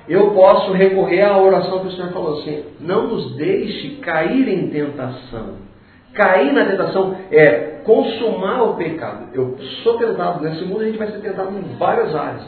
eu 0.08 0.32
posso 0.32 0.72
recorrer 0.72 1.22
à 1.24 1.38
oração 1.38 1.80
que 1.80 1.88
o 1.88 1.92
Senhor 1.92 2.12
falou 2.12 2.40
assim: 2.40 2.64
não 2.80 3.08
nos 3.08 3.36
deixe 3.36 3.98
cair 3.98 4.48
em 4.48 4.70
tentação. 4.70 5.68
Cair 6.14 6.52
na 6.54 6.66
tentação 6.66 7.16
é 7.32 7.82
consumar 7.84 8.64
o 8.64 8.76
pecado. 8.76 9.30
Eu 9.34 9.58
sou 9.84 9.98
tentado, 9.98 10.44
nesse 10.44 10.66
mundo 10.66 10.82
a 10.82 10.86
gente 10.86 10.98
vai 10.98 11.12
ser 11.12 11.20
tentado 11.20 11.52
em 11.56 11.78
várias 11.78 12.16
áreas. 12.16 12.42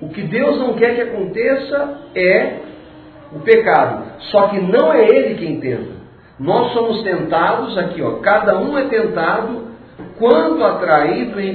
O 0.00 0.08
que 0.08 0.22
Deus 0.22 0.58
não 0.58 0.74
quer 0.74 0.94
que 0.94 1.00
aconteça 1.02 1.98
é 2.14 2.56
o 3.32 3.40
pecado. 3.40 4.04
Só 4.30 4.48
que 4.48 4.60
não 4.60 4.92
é 4.92 5.04
Ele 5.04 5.34
quem 5.34 5.60
tenta. 5.60 6.02
Nós 6.38 6.72
somos 6.72 7.02
tentados 7.02 7.76
aqui, 7.78 8.02
ó. 8.02 8.18
Cada 8.20 8.58
um 8.58 8.76
é 8.78 8.84
tentado 8.88 9.72
quando 10.18 10.64
atraído 10.64 11.40
e 11.40 11.50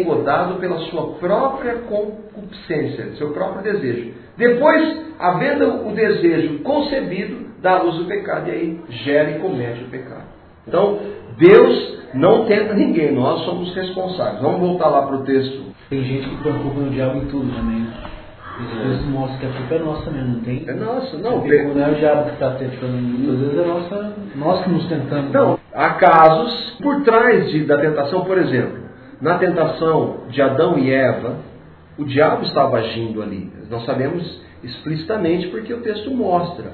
engodado 0.00 0.54
pela 0.56 0.78
sua 0.90 1.14
própria 1.14 1.76
concupiscência, 1.88 3.12
seu 3.16 3.30
próprio 3.30 3.62
desejo. 3.62 4.27
Depois, 4.38 4.98
havendo 5.18 5.86
o 5.86 5.92
desejo 5.92 6.60
concebido, 6.60 7.48
dá 7.60 7.72
à 7.72 7.82
luz 7.82 8.00
o 8.00 8.06
pecado 8.06 8.48
e 8.48 8.52
aí 8.52 8.80
gera 8.88 9.32
e 9.32 9.38
comete 9.40 9.84
o 9.84 9.88
pecado. 9.88 10.24
Então, 10.66 10.98
Deus 11.36 11.98
não 12.14 12.46
tenta 12.46 12.72
ninguém, 12.72 13.12
nós 13.12 13.44
somos 13.44 13.74
responsáveis. 13.74 14.40
Vamos 14.40 14.60
voltar 14.60 14.88
lá 14.88 15.02
para 15.02 15.16
o 15.16 15.24
texto 15.24 15.68
tem 15.88 16.04
gente 16.04 16.28
que 16.28 16.42
põe 16.42 16.52
a 16.52 16.58
culpa 16.58 16.80
no 16.80 16.90
diabo 16.90 17.18
em 17.18 17.26
tudo 17.26 17.50
também. 17.54 17.86
Isso 18.60 19.06
é. 19.06 19.10
mostra 19.10 19.38
que 19.38 19.46
a 19.46 19.58
culpa 19.58 19.74
é 19.74 19.78
nossa 19.78 20.10
mesmo, 20.10 20.34
não 20.34 20.40
tem? 20.40 20.64
É 20.66 20.72
nossa, 20.74 21.16
não. 21.16 21.38
Não 21.38 21.84
é 21.84 21.90
o 21.90 21.94
diabo 21.94 22.24
que 22.24 22.34
está 22.34 22.50
tentando, 22.50 22.92
muitas 22.92 23.38
vezes 23.38 23.58
é 23.58 23.66
nossa, 23.66 24.12
nós 24.34 24.64
que 24.64 24.70
nos 24.70 24.86
tentamos. 24.88 25.32
Não, 25.32 25.58
há 25.72 25.90
casos 25.94 26.76
por 26.82 27.02
trás 27.04 27.50
de, 27.50 27.64
da 27.64 27.78
tentação, 27.78 28.24
por 28.24 28.36
exemplo, 28.36 28.80
na 29.20 29.38
tentação 29.38 30.24
de 30.28 30.42
Adão 30.42 30.78
e 30.78 30.92
Eva, 30.92 31.36
o 31.98 32.04
diabo 32.04 32.44
estava 32.44 32.78
agindo 32.78 33.20
ali. 33.20 33.50
Nós 33.68 33.84
sabemos 33.84 34.40
explicitamente 34.62 35.48
porque 35.48 35.74
o 35.74 35.80
texto 35.80 36.10
mostra. 36.10 36.72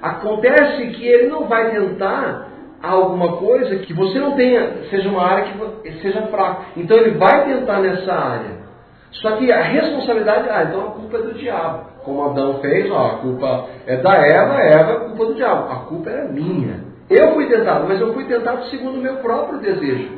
Acontece 0.00 0.86
que 0.88 1.06
ele 1.06 1.28
não 1.28 1.46
vai 1.46 1.70
tentar 1.70 2.48
alguma 2.82 3.36
coisa 3.36 3.76
que 3.76 3.92
você 3.92 4.18
não 4.18 4.32
tenha, 4.32 4.84
seja 4.90 5.08
uma 5.08 5.22
área 5.22 5.52
que 5.82 5.92
seja 6.00 6.22
fraca. 6.28 6.66
Então 6.76 6.96
ele 6.96 7.12
vai 7.12 7.44
tentar 7.44 7.80
nessa 7.80 8.12
área. 8.12 8.64
Só 9.12 9.36
que 9.36 9.50
a 9.50 9.62
responsabilidade, 9.62 10.48
ah, 10.50 10.64
então 10.64 10.80
a 10.80 10.90
culpa 10.90 11.18
é 11.18 11.22
do 11.22 11.34
diabo. 11.34 11.84
Como 12.04 12.24
Adão 12.24 12.60
fez, 12.60 12.90
ó, 12.90 13.06
a 13.06 13.18
culpa 13.18 13.66
é 13.86 13.96
da 13.96 14.14
Eva, 14.14 14.60
Eva 14.60 14.92
é 14.92 15.08
culpa 15.08 15.26
do 15.26 15.34
diabo. 15.34 15.72
A 15.72 15.76
culpa 15.86 16.10
era 16.10 16.28
minha. 16.28 16.84
Eu 17.08 17.32
fui 17.32 17.46
tentado, 17.46 17.86
mas 17.86 18.00
eu 18.00 18.12
fui 18.12 18.24
tentado 18.24 18.64
segundo 18.66 18.98
o 18.98 19.02
meu 19.02 19.16
próprio 19.16 19.60
desejo. 19.60 20.10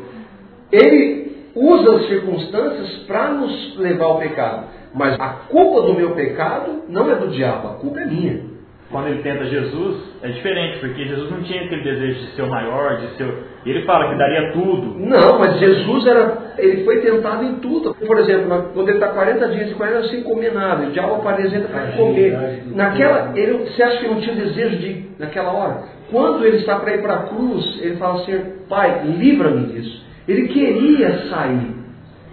Ele 0.73 1.36
usa 1.57 1.97
as 1.97 2.07
circunstâncias 2.07 2.91
para 3.07 3.31
nos 3.31 3.79
levar 3.79 4.05
ao 4.05 4.19
pecado. 4.19 4.67
Mas 4.95 5.19
a 5.19 5.29
culpa 5.49 5.83
do 5.83 5.95
meu 5.95 6.13
pecado 6.13 6.85
não 6.89 7.11
é 7.11 7.15
do 7.17 7.29
diabo, 7.29 7.69
a 7.69 7.75
culpa 7.75 8.01
é 8.01 8.07
minha 8.07 8.57
quando 8.91 9.09
ele 9.09 9.23
tenta 9.23 9.45
Jesus, 9.47 9.97
é 10.23 10.29
diferente, 10.29 10.79
porque 10.79 11.05
Jesus 11.05 11.31
não 11.31 11.43
tinha 11.43 11.65
aquele 11.65 11.83
desejo 11.83 12.21
de 12.21 12.27
ser 12.37 12.43
o 12.43 12.49
maior, 12.49 12.97
de 12.99 13.09
ser. 13.17 13.27
Ele 13.65 13.83
fala 13.83 14.11
que 14.11 14.17
daria 14.17 14.53
tudo. 14.53 14.99
Não, 15.01 15.39
mas 15.41 15.59
Jesus 15.59 16.07
era. 16.07 16.55
Ele 16.57 16.85
foi 16.85 17.01
tentado 17.01 17.45
em 17.45 17.57
tudo. 17.57 17.95
Por 17.95 18.19
exemplo, 18.19 18.71
quando 18.73 18.89
ele 18.89 18.99
está 18.99 19.09
40 19.09 19.49
dias 19.49 19.73
e 19.73 19.75
40 19.75 20.09
sem 20.09 20.23
comer 20.23 20.53
nada, 20.55 20.87
o 20.87 20.91
diabo 20.93 21.17
apresenta 21.29 21.69
para 21.69 21.93
comer. 21.93 22.63
Naquela, 22.67 23.33
ele, 23.35 23.55
você 23.65 23.83
acha 23.83 23.99
que 23.99 24.09
não 24.09 24.21
tinha 24.21 24.37
desejo 24.37 24.77
de 24.77 25.07
naquela 25.19 25.53
hora? 25.53 25.83
Quando 26.11 26.45
ele 26.45 26.59
está 26.59 26.77
para 26.79 26.95
ir 26.95 27.03
para 27.03 27.15
a 27.15 27.23
cruz, 27.25 27.81
ele 27.83 27.97
fala 27.97 28.21
assim: 28.21 28.41
Pai, 28.69 29.03
livra-me 29.05 29.67
disso. 29.67 30.06
Ele 30.27 30.49
queria 30.49 31.29
sair. 31.29 31.75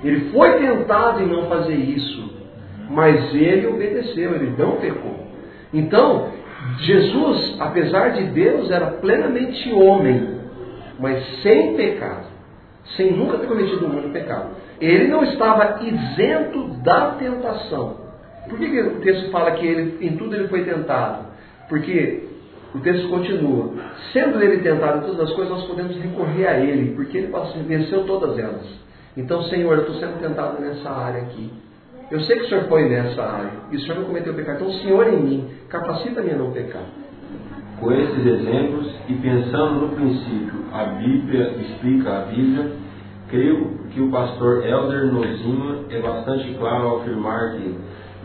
Ele 0.03 0.32
foi 0.32 0.60
tentado 0.60 1.21
em 1.21 1.27
não 1.27 1.47
fazer 1.47 1.75
isso. 1.75 2.34
Mas 2.89 3.34
ele 3.34 3.67
obedeceu, 3.67 4.36
ele 4.36 4.53
não 4.58 4.77
pecou. 4.77 5.27
Então, 5.73 6.32
Jesus, 6.79 7.58
apesar 7.60 8.10
de 8.10 8.23
Deus, 8.25 8.69
era 8.69 8.88
plenamente 8.88 9.71
homem, 9.71 10.39
mas 10.99 11.41
sem 11.41 11.75
pecado, 11.75 12.27
sem 12.95 13.12
nunca 13.12 13.38
ter 13.38 13.47
cometido 13.47 13.86
um 13.86 13.91
único 13.91 14.10
pecado. 14.10 14.51
Ele 14.79 15.08
não 15.08 15.23
estava 15.23 15.79
isento 15.82 16.67
da 16.84 17.12
tentação. 17.12 17.97
Por 18.49 18.58
que, 18.58 18.69
que 18.69 18.82
o 18.82 18.99
texto 18.99 19.32
fala 19.32 19.51
que 19.51 19.65
ele, 19.65 20.06
em 20.06 20.17
tudo 20.17 20.36
ele 20.36 20.47
foi 20.49 20.63
tentado? 20.63 21.27
Porque 21.69 22.33
o 22.74 22.80
texto 22.80 23.08
continua. 23.10 23.72
Sendo 24.12 24.42
ele 24.42 24.62
tentado 24.62 25.00
em 25.00 25.02
todas 25.02 25.30
as 25.30 25.34
coisas, 25.34 25.54
nós 25.54 25.68
podemos 25.68 25.96
recorrer 25.98 26.48
a 26.48 26.60
ele, 26.60 26.96
porque 26.96 27.18
ele 27.18 27.32
venceu 27.68 28.04
todas 28.06 28.38
elas. 28.38 28.66
Então, 29.16 29.44
Senhor, 29.44 29.74
eu 29.74 29.82
estou 29.82 29.96
sendo 29.98 30.20
tentado 30.20 30.60
nessa 30.60 30.90
área 30.90 31.22
aqui. 31.22 31.52
Eu 32.10 32.20
sei 32.22 32.38
que 32.38 32.46
o 32.46 32.50
Senhor 32.50 32.64
foi 32.66 32.90
nessa 32.90 33.24
área 33.24 33.52
e 33.72 33.78
o 33.78 33.80
Senhor 33.82 34.00
não 34.00 34.06
cometeu 34.06 34.34
pecado. 34.34 34.58
Então, 34.58 34.74
Senhor 34.80 35.08
em 35.08 35.22
mim 35.22 35.50
capacita-me 35.70 36.32
a 36.32 36.36
não 36.36 36.52
pecar. 36.52 36.84
Com 37.80 37.92
esses 37.92 38.26
exemplos 38.26 38.92
e 39.10 39.14
pensando 39.16 39.82
no 39.82 39.90
princípio, 39.90 40.66
a 40.72 40.84
Bíblia 40.86 41.56
explica 41.60 42.18
a 42.18 42.22
Bíblia, 42.26 42.72
creio 43.30 43.80
que 43.92 44.02
o 44.02 44.10
pastor 44.10 44.66
Elder 44.66 45.12
Nozima 45.12 45.80
é 45.90 46.00
bastante 46.00 46.54
claro 46.54 46.88
ao 46.88 47.02
afirmar 47.02 47.54
que 47.54 47.76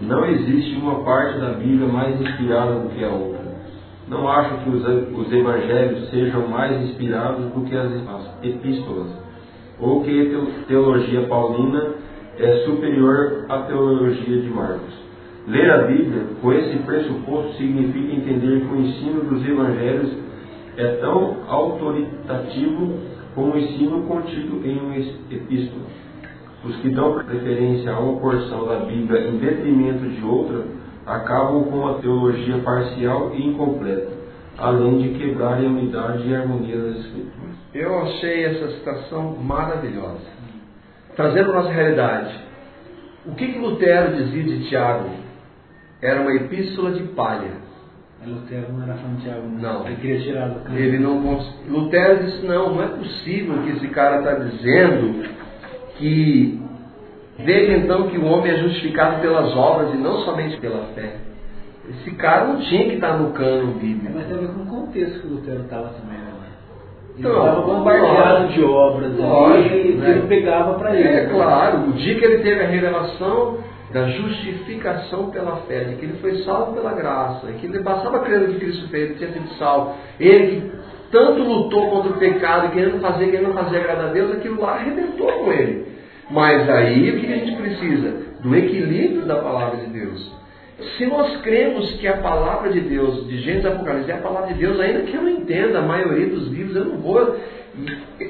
não 0.03 0.25
existe 0.27 0.77
uma 0.77 1.03
parte 1.05 1.39
da 1.39 1.51
Bíblia 1.51 1.89
mais 1.89 2.21
inspirada 2.21 2.75
do 2.75 2.91
que 2.91 3.05
a 3.05 3.09
outra. 3.09 3.38
Não 4.09 4.27
acho 4.29 4.64
que 4.64 4.71
os, 4.71 4.83
os 5.18 5.33
evangelhos 5.33 6.09
sejam 6.09 6.49
mais 6.49 6.81
inspirados 6.83 7.44
do 7.53 7.61
que 7.62 7.77
as 7.77 7.92
epístolas, 8.42 9.09
ou 9.79 10.03
que 10.03 10.35
a 10.35 10.64
teologia 10.66 11.27
paulina 11.27 11.94
é 12.38 12.64
superior 12.64 13.44
à 13.49 13.59
teologia 13.62 14.40
de 14.40 14.49
Marcos. 14.49 14.94
Ler 15.47 15.71
a 15.71 15.79
Bíblia 15.85 16.23
com 16.40 16.53
esse 16.53 16.79
pressuposto 16.79 17.55
significa 17.55 18.14
entender 18.14 18.61
que 18.61 18.75
o 18.75 18.81
ensino 18.81 19.25
dos 19.25 19.47
evangelhos 19.47 20.11
é 20.77 20.87
tão 21.01 21.38
autoritativo 21.49 22.94
como 23.35 23.55
o 23.55 23.59
ensino 23.59 24.03
contido 24.03 24.61
em 24.66 24.79
uma 24.79 24.97
epístola. 24.97 25.85
Os 26.64 26.77
que 26.77 26.90
dão 26.90 27.14
preferência 27.14 27.92
a 27.92 27.99
uma 27.99 28.21
porção 28.21 28.66
da 28.66 28.81
Bíblia 28.81 29.29
em 29.29 29.38
detrimento 29.38 30.09
de 30.09 30.25
outra 30.25 30.64
acabam 31.09 31.64
com 31.64 31.77
uma 31.79 31.94
teologia 31.94 32.59
parcial 32.59 33.35
e 33.35 33.47
incompleta, 33.47 34.12
além 34.57 34.99
de 34.99 35.18
quebrarem 35.18 35.66
a 35.66 35.71
unidade 35.71 36.29
e 36.29 36.35
a 36.35 36.40
harmonia 36.40 36.77
das 36.77 36.97
Escrituras. 36.99 37.57
Eu 37.75 37.99
achei 38.03 38.44
essa 38.44 38.68
citação 38.73 39.37
maravilhosa 39.37 40.38
trazendo 41.18 41.51
a 41.51 41.55
nossa 41.55 41.73
realidade. 41.73 42.33
O 43.27 43.35
que, 43.35 43.49
que 43.49 43.59
Lutero 43.59 44.14
dizia 44.14 44.44
de 44.44 44.68
Tiago? 44.68 45.11
Era 46.01 46.21
uma 46.21 46.33
epístola 46.33 46.92
de 46.92 47.03
palha. 47.09 47.51
Lutero 48.25 48.73
não 48.73 48.85
era 48.85 48.94
fã 48.94 49.14
de 49.16 49.23
Tiago, 49.23 49.49
não. 49.49 49.85
Ele 49.87 49.97
queria 49.97 50.21
tirar 50.21 50.49
do 50.49 50.61
campo. 50.61 50.79
Ele 50.79 50.99
não 50.99 51.40
Lutero 51.68 52.25
disse: 52.25 52.47
não, 52.47 52.77
não 52.77 52.83
é 52.85 52.87
possível 52.87 53.62
que 53.64 53.71
esse 53.71 53.88
cara 53.88 54.18
está 54.18 54.35
dizendo 54.35 55.29
que 55.97 56.62
veja 57.38 57.77
então 57.77 58.09
que 58.09 58.18
o 58.18 58.24
homem 58.24 58.53
é 58.53 58.57
justificado 58.59 59.20
pelas 59.20 59.57
obras 59.57 59.94
e 59.94 59.96
não 59.96 60.18
somente 60.20 60.59
pela 60.59 60.87
fé. 60.94 61.16
Esse 61.88 62.11
cara 62.16 62.46
não 62.46 62.61
tinha 62.61 62.85
que 62.85 62.94
estar 62.96 63.16
no 63.16 63.33
cano 63.33 63.72
bíblico. 63.72 64.12
Mas 64.14 64.27
tem 64.27 64.37
a 64.37 64.40
ver 64.40 64.48
com 64.48 64.62
o 64.62 64.66
contexto 64.66 65.20
que 65.20 65.27
o 65.27 65.31
Lutero 65.31 65.62
estava 65.62 65.88
também. 65.88 66.18
Né? 66.18 66.29
Ele 67.18 67.29
estava 67.29 67.61
bombardeado 67.62 68.48
de 68.48 68.62
obras 68.62 69.16
lógico, 69.16 69.74
ali, 69.74 69.94
né? 69.94 70.11
ele 70.11 70.27
pegava 70.29 70.74
para 70.74 70.94
ele. 70.94 71.09
É 71.09 71.27
claro, 71.27 71.88
o 71.88 71.92
dia 71.92 72.18
que 72.18 72.24
ele 72.24 72.42
teve 72.42 72.62
a 72.62 72.66
revelação 72.66 73.59
da 73.92 74.07
justificação 74.07 75.31
pela 75.31 75.57
fé, 75.66 75.85
de 75.85 75.96
que 75.96 76.05
ele 76.05 76.18
foi 76.20 76.42
salvo 76.42 76.74
pela 76.74 76.92
graça, 76.92 77.46
que 77.53 77.66
ele 77.66 77.83
passava 77.83 78.20
crendo 78.20 78.53
que 78.53 78.61
Cristo 78.61 78.88
fez, 78.88 79.11
ele 79.11 79.14
tinha 79.14 79.33
sido 79.33 79.48
salvo. 79.59 79.94
Ele 80.20 80.61
que 80.61 80.72
tanto 81.11 81.42
lutou 81.42 81.88
contra 81.88 82.12
o 82.12 82.18
pecado, 82.18 82.70
querendo 82.70 83.01
fazer, 83.01 83.31
querendo 83.31 83.55
fazer 83.55 83.79
agradar 83.79 84.11
a 84.11 84.12
Deus, 84.12 84.33
aquilo 84.33 84.61
lá 84.61 84.74
arrebentou 84.74 85.33
com 85.33 85.53
ele. 85.53 85.98
Mas 86.31 86.69
aí 86.69 87.11
o 87.11 87.21
que 87.21 87.33
a 87.33 87.37
gente 87.37 87.57
precisa? 87.57 88.29
Do 88.43 88.55
equilíbrio 88.55 89.23
da 89.23 89.37
palavra 89.37 89.79
de 89.79 89.87
Deus. 89.87 90.38
Se 90.97 91.07
nós 91.07 91.41
cremos 91.41 91.91
que 91.95 92.07
a 92.07 92.19
palavra 92.19 92.71
de 92.71 92.81
Deus, 92.81 93.27
de 93.27 93.38
Gênesis 93.38 93.67
Apocalipse, 93.67 94.11
é 94.11 94.14
a 94.14 94.19
palavra 94.19 94.53
de 94.53 94.61
Deus, 94.61 94.79
ainda 94.79 95.01
que 95.01 95.14
eu 95.14 95.23
não 95.23 95.31
entenda 95.31 95.81
a 95.81 95.83
maioria 95.83 96.27
dos 96.27 96.49
livros, 96.49 96.77
eu 96.77 96.85
não 96.85 96.99
vou. 96.99 97.37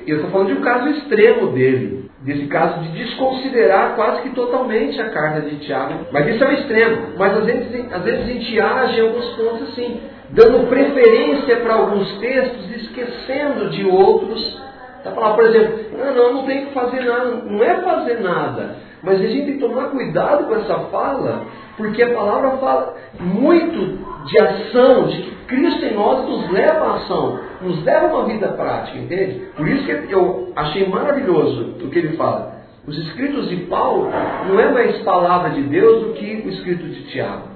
Eu 0.07 0.17
estou 0.17 0.31
falando 0.31 0.49
de 0.49 0.55
um 0.55 0.63
caso 0.63 0.89
extremo 0.89 1.53
dele, 1.53 2.11
desse 2.23 2.47
caso 2.47 2.81
de 2.81 3.05
desconsiderar 3.05 3.95
quase 3.97 4.23
que 4.23 4.31
totalmente 4.31 4.99
a 4.99 5.11
carta 5.11 5.43
de 5.43 5.57
Tiago. 5.57 6.07
Mas 6.11 6.27
isso 6.27 6.43
é 6.43 6.49
o 6.49 6.53
extremo. 6.53 6.97
Mas 7.19 7.37
às 7.37 7.45
vezes, 7.45 7.93
às 7.93 8.03
vezes 8.03 8.21
a 8.21 8.27
gente 8.27 8.61
age 8.61 8.99
em 8.99 9.03
alguns 9.03 9.27
pontos 9.37 9.69
assim, 9.69 10.01
dando 10.31 10.69
preferência 10.69 11.57
para 11.57 11.75
alguns 11.75 12.19
textos, 12.19 12.77
esquecendo 12.77 13.69
de 13.71 13.85
outros. 13.85 14.68
Tá 15.03 15.13
falando, 15.13 15.37
por 15.37 15.45
exemplo, 15.45 15.79
não, 15.97 16.15
não, 16.15 16.33
não 16.35 16.47
tem 16.47 16.67
que 16.67 16.73
fazer 16.73 17.05
nada. 17.05 17.43
Não 17.45 17.63
é 17.63 17.81
fazer 17.83 18.21
nada. 18.21 18.77
Mas 19.03 19.21
a 19.21 19.27
gente 19.27 19.47
tem 19.47 19.55
que 19.55 19.61
tomar 19.61 19.91
cuidado 19.91 20.45
com 20.45 20.57
essa 20.57 20.79
fala, 20.91 21.45
porque 21.77 22.03
a 22.03 22.15
palavra 22.15 22.57
fala 22.59 22.97
muito 23.21 23.99
de 24.27 24.43
ação, 24.43 25.05
de 25.05 25.23
que 25.23 25.31
Cristo 25.47 25.85
em 25.85 25.95
nós 25.95 26.29
nos 26.29 26.51
leva 26.51 26.85
à 26.85 26.97
ação, 26.97 27.39
nos 27.63 27.85
leva 27.85 28.09
a 28.09 28.19
uma 28.19 28.25
vida 28.27 28.49
prática, 28.49 28.99
entende? 28.99 29.47
Por 29.57 29.69
isso 29.69 29.85
que 29.85 30.13
eu 30.13 30.53
achei 30.57 30.89
maravilhoso 30.89 31.77
o 31.81 31.89
que 31.89 31.99
ele 31.99 32.17
fala. 32.17 32.59
Os 32.87 32.99
escritos 32.99 33.49
de 33.49 33.57
Paulo 33.67 34.11
não 34.49 34.59
é 34.59 34.73
mais 34.73 34.97
palavra 35.03 35.51
de 35.51 35.63
Deus 35.63 36.07
do 36.07 36.13
que 36.15 36.43
o 36.45 36.49
escrito 36.49 36.85
de 36.85 37.03
Tiago. 37.11 37.49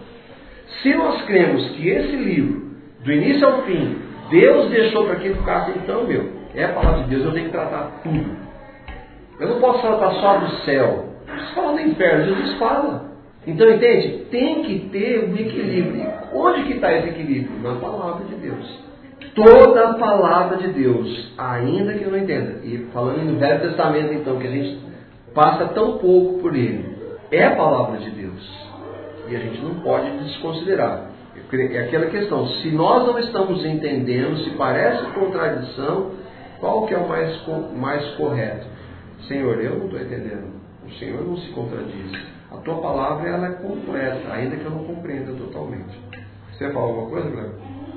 Se 0.82 0.94
nós 0.94 1.22
cremos 1.22 1.70
que 1.70 1.88
esse 1.88 2.16
livro, 2.16 2.70
do 3.04 3.12
início 3.12 3.46
ao 3.46 3.62
fim, 3.62 3.98
Deus 4.30 4.70
deixou 4.70 5.06
para 5.06 5.16
que 5.16 5.30
ficasse, 5.30 5.72
então, 5.72 6.04
meu, 6.04 6.41
é 6.54 6.64
a 6.64 6.72
palavra 6.72 7.04
de 7.04 7.10
Deus, 7.10 7.24
eu 7.24 7.32
tenho 7.32 7.46
que 7.46 7.52
tratar 7.52 8.00
tudo. 8.02 8.36
Eu 9.40 9.48
não 9.48 9.60
posso 9.60 9.80
tratar 9.80 10.10
só 10.12 10.38
do 10.38 10.50
céu. 10.64 11.06
Jesus 11.26 11.50
fala 11.54 11.72
do 11.72 11.80
inferno, 11.80 12.24
Jesus 12.26 12.58
fala. 12.58 13.12
Então, 13.46 13.68
entende? 13.68 14.26
Tem 14.30 14.62
que 14.62 14.88
ter 14.90 15.28
um 15.28 15.34
equilíbrio. 15.34 16.06
Onde 16.32 16.64
que 16.64 16.74
está 16.74 16.92
esse 16.92 17.08
equilíbrio? 17.08 17.58
Na 17.60 17.74
palavra 17.76 18.24
de 18.26 18.34
Deus. 18.36 18.82
Toda 19.34 19.88
a 19.88 19.94
palavra 19.94 20.58
de 20.58 20.68
Deus, 20.68 21.32
ainda 21.38 21.94
que 21.94 22.04
eu 22.04 22.10
não 22.10 22.18
entenda, 22.18 22.60
e 22.64 22.86
falando 22.92 23.24
no 23.24 23.38
Velho 23.38 23.60
Testamento, 23.60 24.12
então, 24.12 24.38
que 24.38 24.46
a 24.46 24.50
gente 24.50 24.78
passa 25.34 25.66
tão 25.68 25.98
pouco 25.98 26.40
por 26.40 26.54
ele, 26.54 26.84
é 27.30 27.46
a 27.46 27.56
palavra 27.56 27.98
de 27.98 28.10
Deus. 28.10 28.62
E 29.28 29.34
a 29.34 29.38
gente 29.38 29.62
não 29.62 29.76
pode 29.76 30.10
desconsiderar. 30.18 31.12
É 31.52 31.78
aquela 31.80 32.06
questão, 32.06 32.46
se 32.46 32.70
nós 32.70 33.06
não 33.06 33.18
estamos 33.18 33.64
entendendo, 33.64 34.38
se 34.38 34.50
parece 34.50 35.04
contradição, 35.12 36.10
qual 36.62 36.86
que 36.86 36.94
é 36.94 36.96
o 36.96 37.08
mais, 37.08 37.44
mais 37.76 38.14
correto? 38.14 38.68
Senhor, 39.26 39.60
eu 39.60 39.80
não 39.80 39.86
estou 39.86 40.00
entendendo. 40.00 40.62
O 40.86 40.90
Senhor 40.92 41.24
não 41.26 41.36
se 41.36 41.50
contradiz. 41.50 42.12
A 42.52 42.58
tua 42.58 42.80
palavra 42.80 43.28
ela 43.28 43.48
é 43.48 43.52
completa, 43.54 44.32
ainda 44.32 44.56
que 44.56 44.64
eu 44.64 44.70
não 44.70 44.84
compreenda 44.84 45.32
totalmente. 45.32 46.00
Você 46.52 46.72
falar 46.72 46.86
alguma 46.86 47.10
coisa, 47.10 47.28
Guilherme? 47.28 47.54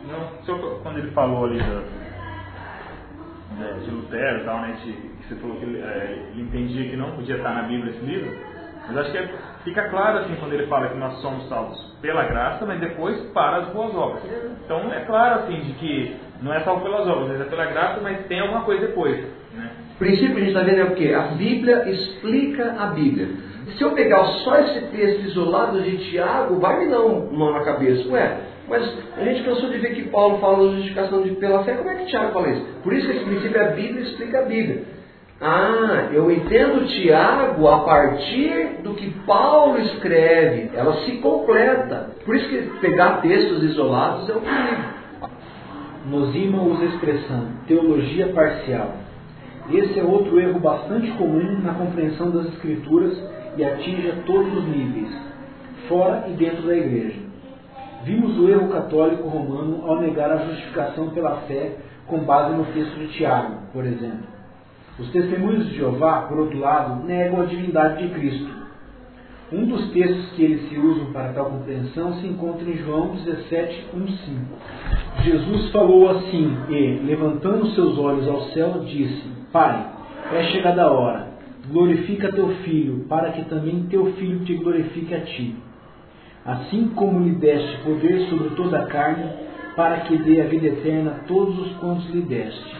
Não, 0.07 0.43
só 0.43 0.57
quando 0.81 0.97
ele 0.97 1.11
falou 1.11 1.45
ali 1.45 1.59
da, 1.59 1.83
de 3.83 3.91
Lutero 3.91 4.41
e 4.41 4.45
tal, 4.45 4.61
né, 4.61 4.75
de, 4.83 4.93
que 4.93 5.27
você 5.27 5.35
falou 5.35 5.57
que 5.57 5.65
ele, 5.65 5.81
é, 5.81 6.25
ele, 6.31 6.41
entendia 6.41 6.89
que 6.89 6.95
não 6.95 7.11
podia 7.11 7.35
estar 7.35 7.53
na 7.53 7.63
Bíblia 7.63 7.91
esse 7.91 8.03
livro, 8.03 8.35
mas 8.87 8.97
acho 8.97 9.11
que 9.11 9.17
é, 9.19 9.29
fica 9.63 9.89
claro 9.89 10.19
assim 10.19 10.35
quando 10.37 10.53
ele 10.53 10.65
fala 10.65 10.89
que 10.89 10.97
nós 10.97 11.13
somos 11.21 11.47
salvos 11.49 11.79
pela 12.01 12.23
graça, 12.23 12.65
mas 12.65 12.79
depois 12.79 13.19
para 13.31 13.57
as 13.57 13.69
boas 13.69 13.93
obras. 13.93 14.23
Então 14.63 14.91
é 14.91 15.05
claro 15.05 15.41
assim 15.41 15.59
de 15.59 15.73
que 15.73 16.24
não 16.41 16.53
é 16.53 16.59
salvo 16.61 16.83
pelas 16.83 17.07
obras, 17.07 17.39
é 17.39 17.43
pela 17.45 17.65
graça, 17.65 17.99
mas 18.01 18.25
tem 18.27 18.39
alguma 18.39 18.61
coisa 18.61 18.87
depois. 18.87 19.17
Né? 19.53 19.71
O 19.95 19.97
princípio 19.97 20.35
que 20.35 20.41
a 20.41 20.45
gente 20.45 20.55
está 20.55 20.61
vendo 20.61 20.79
é 20.79 20.83
o 20.83 20.95
quê? 20.95 21.13
A 21.13 21.21
Bíblia 21.35 21.89
explica 21.89 22.75
a 22.77 22.87
Bíblia. 22.87 23.29
Se 23.77 23.83
eu 23.83 23.91
pegar 23.91 24.25
só 24.25 24.59
esse 24.59 24.81
texto 24.87 25.21
isolado 25.21 25.81
de 25.81 25.97
Tiago, 26.09 26.59
vai 26.59 26.79
me 26.79 26.91
dar 26.91 27.01
um 27.01 27.31
nó 27.31 27.51
na 27.51 27.63
cabeça. 27.63 28.07
Ué, 28.09 28.37
mas 28.67 28.83
a 29.17 29.23
gente 29.23 29.43
cansou 29.43 29.69
de 29.69 29.77
ver 29.77 29.95
que 29.95 30.09
Paulo 30.09 30.39
fala 30.39 30.65
da 30.65 30.75
justificação 30.75 31.21
de, 31.21 31.31
pela 31.31 31.63
fé, 31.63 31.73
como 31.73 31.89
é 31.89 31.95
que 31.95 32.05
Tiago 32.05 32.33
fala 32.33 32.49
isso? 32.49 32.65
Por 32.83 32.93
isso 32.93 33.07
que 33.07 33.15
esse 33.15 33.25
princípio 33.25 33.57
é 33.57 33.65
a 33.65 33.71
Bíblia 33.71 34.01
explica 34.01 34.39
a 34.39 34.43
Bíblia. 34.43 34.83
Ah, 35.41 36.09
eu 36.13 36.31
entendo 36.31 36.87
Tiago 36.87 37.67
a 37.67 37.79
partir 37.79 38.81
do 38.83 38.93
que 38.93 39.09
Paulo 39.25 39.79
escreve. 39.79 40.71
Ela 40.73 40.93
se 41.01 41.17
completa. 41.17 42.11
Por 42.25 42.35
isso 42.35 42.47
que 42.47 42.57
pegar 42.79 43.21
textos 43.21 43.61
isolados 43.63 44.29
é 44.29 44.33
um 44.33 44.39
perigo. 44.39 44.95
Nozima 46.09 46.61
usa 46.61 46.83
a 46.83 46.87
expressão 46.87 47.47
teologia 47.67 48.27
parcial. 48.27 48.93
Esse 49.71 49.99
é 49.99 50.03
outro 50.03 50.39
erro 50.39 50.59
bastante 50.59 51.09
comum 51.13 51.61
na 51.63 51.73
compreensão 51.73 52.29
das 52.29 52.45
Escrituras 52.53 53.17
e 53.57 53.65
atinge 53.65 54.11
a 54.11 54.15
todos 54.23 54.55
os 54.55 54.67
níveis, 54.67 55.09
fora 55.87 56.25
e 56.27 56.33
dentro 56.33 56.67
da 56.67 56.77
igreja. 56.77 57.19
Vimos 58.03 58.37
o 58.37 58.47
erro 58.47 58.69
católico 58.69 59.27
romano 59.27 59.83
ao 59.87 59.99
negar 59.99 60.31
a 60.31 60.45
justificação 60.45 61.09
pela 61.09 61.37
fé 61.47 61.77
com 62.05 62.19
base 62.19 62.55
no 62.55 62.65
texto 62.65 62.99
de 62.99 63.07
Tiago, 63.07 63.55
por 63.73 63.83
exemplo. 63.83 64.27
Os 64.99 65.09
testemunhos 65.09 65.67
de 65.69 65.77
Jeová, 65.77 66.21
por 66.21 66.37
outro 66.37 66.59
lado, 66.59 67.03
negam 67.03 67.41
a 67.41 67.45
divindade 67.45 68.07
de 68.07 68.13
Cristo. 68.13 68.64
Um 69.53 69.63
dos 69.67 69.91
textos 69.91 70.31
que 70.31 70.43
eles 70.43 70.67
se 70.69 70.77
usam 70.79 71.13
para 71.13 71.31
tal 71.33 71.51
compreensão 71.51 72.15
se 72.15 72.25
encontra 72.25 72.67
em 72.67 72.77
João 72.77 73.09
17, 73.09 73.89
1, 73.93 74.07
5. 74.07 74.41
Jesus 75.23 75.71
falou 75.71 76.09
assim 76.09 76.57
e, 76.67 76.99
levantando 77.05 77.67
seus 77.75 77.95
olhos 77.99 78.27
ao 78.27 78.41
céu, 78.49 78.81
disse: 78.83 79.23
Pai, 79.51 79.87
é 80.33 80.45
chegada 80.45 80.81
a 80.85 80.91
hora, 80.91 81.27
glorifica 81.69 82.31
teu 82.31 82.49
filho, 82.63 83.05
para 83.07 83.33
que 83.33 83.43
também 83.45 83.83
teu 83.83 84.13
filho 84.13 84.39
te 84.45 84.55
glorifique 84.55 85.13
a 85.13 85.21
ti. 85.21 85.55
Assim 86.43 86.89
como 86.95 87.23
lhe 87.23 87.35
deste 87.35 87.77
poder 87.83 88.27
sobre 88.27 88.49
toda 88.55 88.79
a 88.79 88.87
carne, 88.87 89.29
para 89.75 89.97
que 90.01 90.17
dê 90.17 90.41
a 90.41 90.45
vida 90.45 90.67
eterna 90.67 91.11
a 91.11 91.27
todos 91.27 91.59
os 91.59 91.71
quantos 91.77 92.09
lhe 92.09 92.21
deste. 92.21 92.75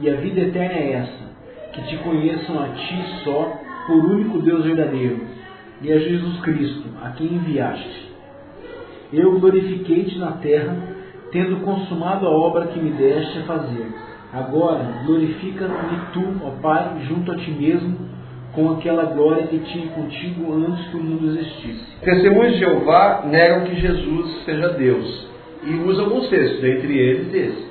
E 0.00 0.10
a 0.10 0.14
vida 0.16 0.40
eterna 0.40 0.74
é 0.74 0.92
essa, 0.94 1.28
que 1.74 1.82
te 1.82 1.96
conheçam 1.98 2.60
a 2.60 2.68
ti 2.70 3.04
só, 3.22 3.56
por 3.86 4.04
único 4.04 4.40
Deus 4.40 4.64
verdadeiro, 4.64 5.27
e 5.80 5.92
a 5.92 5.98
Jesus 5.98 6.40
Cristo, 6.40 6.84
a 7.02 7.10
quem 7.10 7.26
enviaste. 7.26 8.08
Eu 9.12 9.38
glorifiquei-te 9.38 10.18
na 10.18 10.32
terra, 10.32 10.76
tendo 11.32 11.64
consumado 11.64 12.26
a 12.26 12.30
obra 12.30 12.66
que 12.66 12.78
me 12.78 12.90
deste 12.90 13.38
a 13.38 13.42
fazer. 13.42 13.86
Agora 14.32 15.02
glorifica-me 15.06 16.00
tu, 16.12 16.22
ó 16.44 16.50
Pai, 16.60 17.06
junto 17.08 17.32
a 17.32 17.36
ti 17.36 17.50
mesmo, 17.50 17.96
com 18.52 18.72
aquela 18.72 19.04
glória 19.04 19.46
que 19.46 19.58
tinha 19.58 19.88
contigo 19.88 20.52
antes 20.52 20.88
que 20.88 20.96
o 20.96 21.02
mundo 21.02 21.26
existisse. 21.26 22.00
Testemunhos 22.02 22.54
de 22.54 22.58
Jeová 22.58 23.22
negam 23.26 23.64
que 23.64 23.76
Jesus 23.76 24.44
seja 24.44 24.70
Deus 24.70 25.28
e 25.64 25.74
usam 25.74 26.06
alguns 26.06 26.28
textos, 26.28 26.64
entre 26.64 26.98
eles 26.98 27.32
esse. 27.32 27.68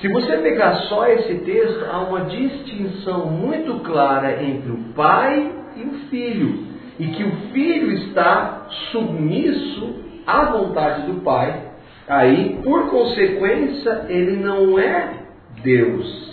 Se 0.00 0.08
você 0.08 0.36
pegar 0.38 0.74
só 0.88 1.08
esse 1.08 1.36
texto, 1.38 1.86
há 1.90 2.00
uma 2.00 2.20
distinção 2.26 3.26
muito 3.26 3.80
clara 3.80 4.42
entre 4.42 4.70
o 4.70 4.78
pai 4.94 5.52
e 5.76 5.82
o 5.82 5.92
filho. 6.10 6.75
E 6.98 7.06
que 7.08 7.24
o 7.24 7.32
filho 7.52 7.92
está 7.92 8.66
submisso 8.90 9.96
à 10.26 10.46
vontade 10.46 11.02
do 11.02 11.20
pai. 11.20 11.62
Aí, 12.08 12.60
por 12.62 12.88
consequência, 12.88 14.06
ele 14.08 14.36
não 14.36 14.78
é 14.78 15.10
Deus. 15.62 16.26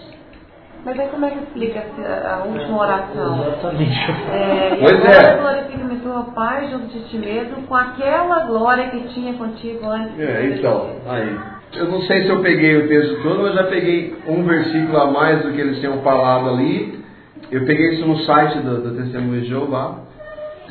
Mas 0.86 1.00
aí 1.00 1.08
como 1.08 1.26
é 1.26 1.30
que 1.32 1.40
explica 1.40 1.82
a 2.28 2.44
última 2.44 2.82
oração? 2.82 3.48
Exatamente. 3.48 4.12
É, 4.32 4.78
Pois 4.80 4.94
agora 4.94 5.28
é. 5.28 5.38
glorifica-me 5.38 6.00
tua 6.00 6.24
Pai 6.36 6.70
junto 6.70 6.88
de 6.88 7.00
ti 7.08 7.18
mesmo, 7.18 7.64
com 7.68 7.76
aquela 7.76 8.42
glória 8.42 8.90
que 8.90 9.00
tinha 9.14 9.34
contigo 9.34 9.88
antes. 9.88 10.20
É, 10.20 10.42
tu 10.42 10.60
então, 10.60 10.90
aí. 11.08 11.40
Eu 11.76 11.88
não 11.88 12.02
sei 12.02 12.24
se 12.24 12.30
eu 12.30 12.42
peguei 12.42 12.78
o 12.78 12.88
texto 12.88 13.24
todo, 13.24 13.44
mas 13.44 13.56
já 13.56 13.64
peguei 13.64 14.16
um 14.28 14.44
versículo 14.44 14.98
a 15.00 15.10
mais 15.10 15.42
do 15.42 15.54
que 15.54 15.62
eles 15.62 15.80
tinham 15.80 16.02
falado 16.02 16.50
ali. 16.50 17.02
Eu 17.50 17.66
peguei 17.66 17.94
isso 17.94 18.06
no 18.06 18.18
site 18.20 18.60
do, 18.60 18.82
do 18.82 18.98
Testemunho 19.02 19.42
de 19.42 19.48
Jeová. 19.48 20.00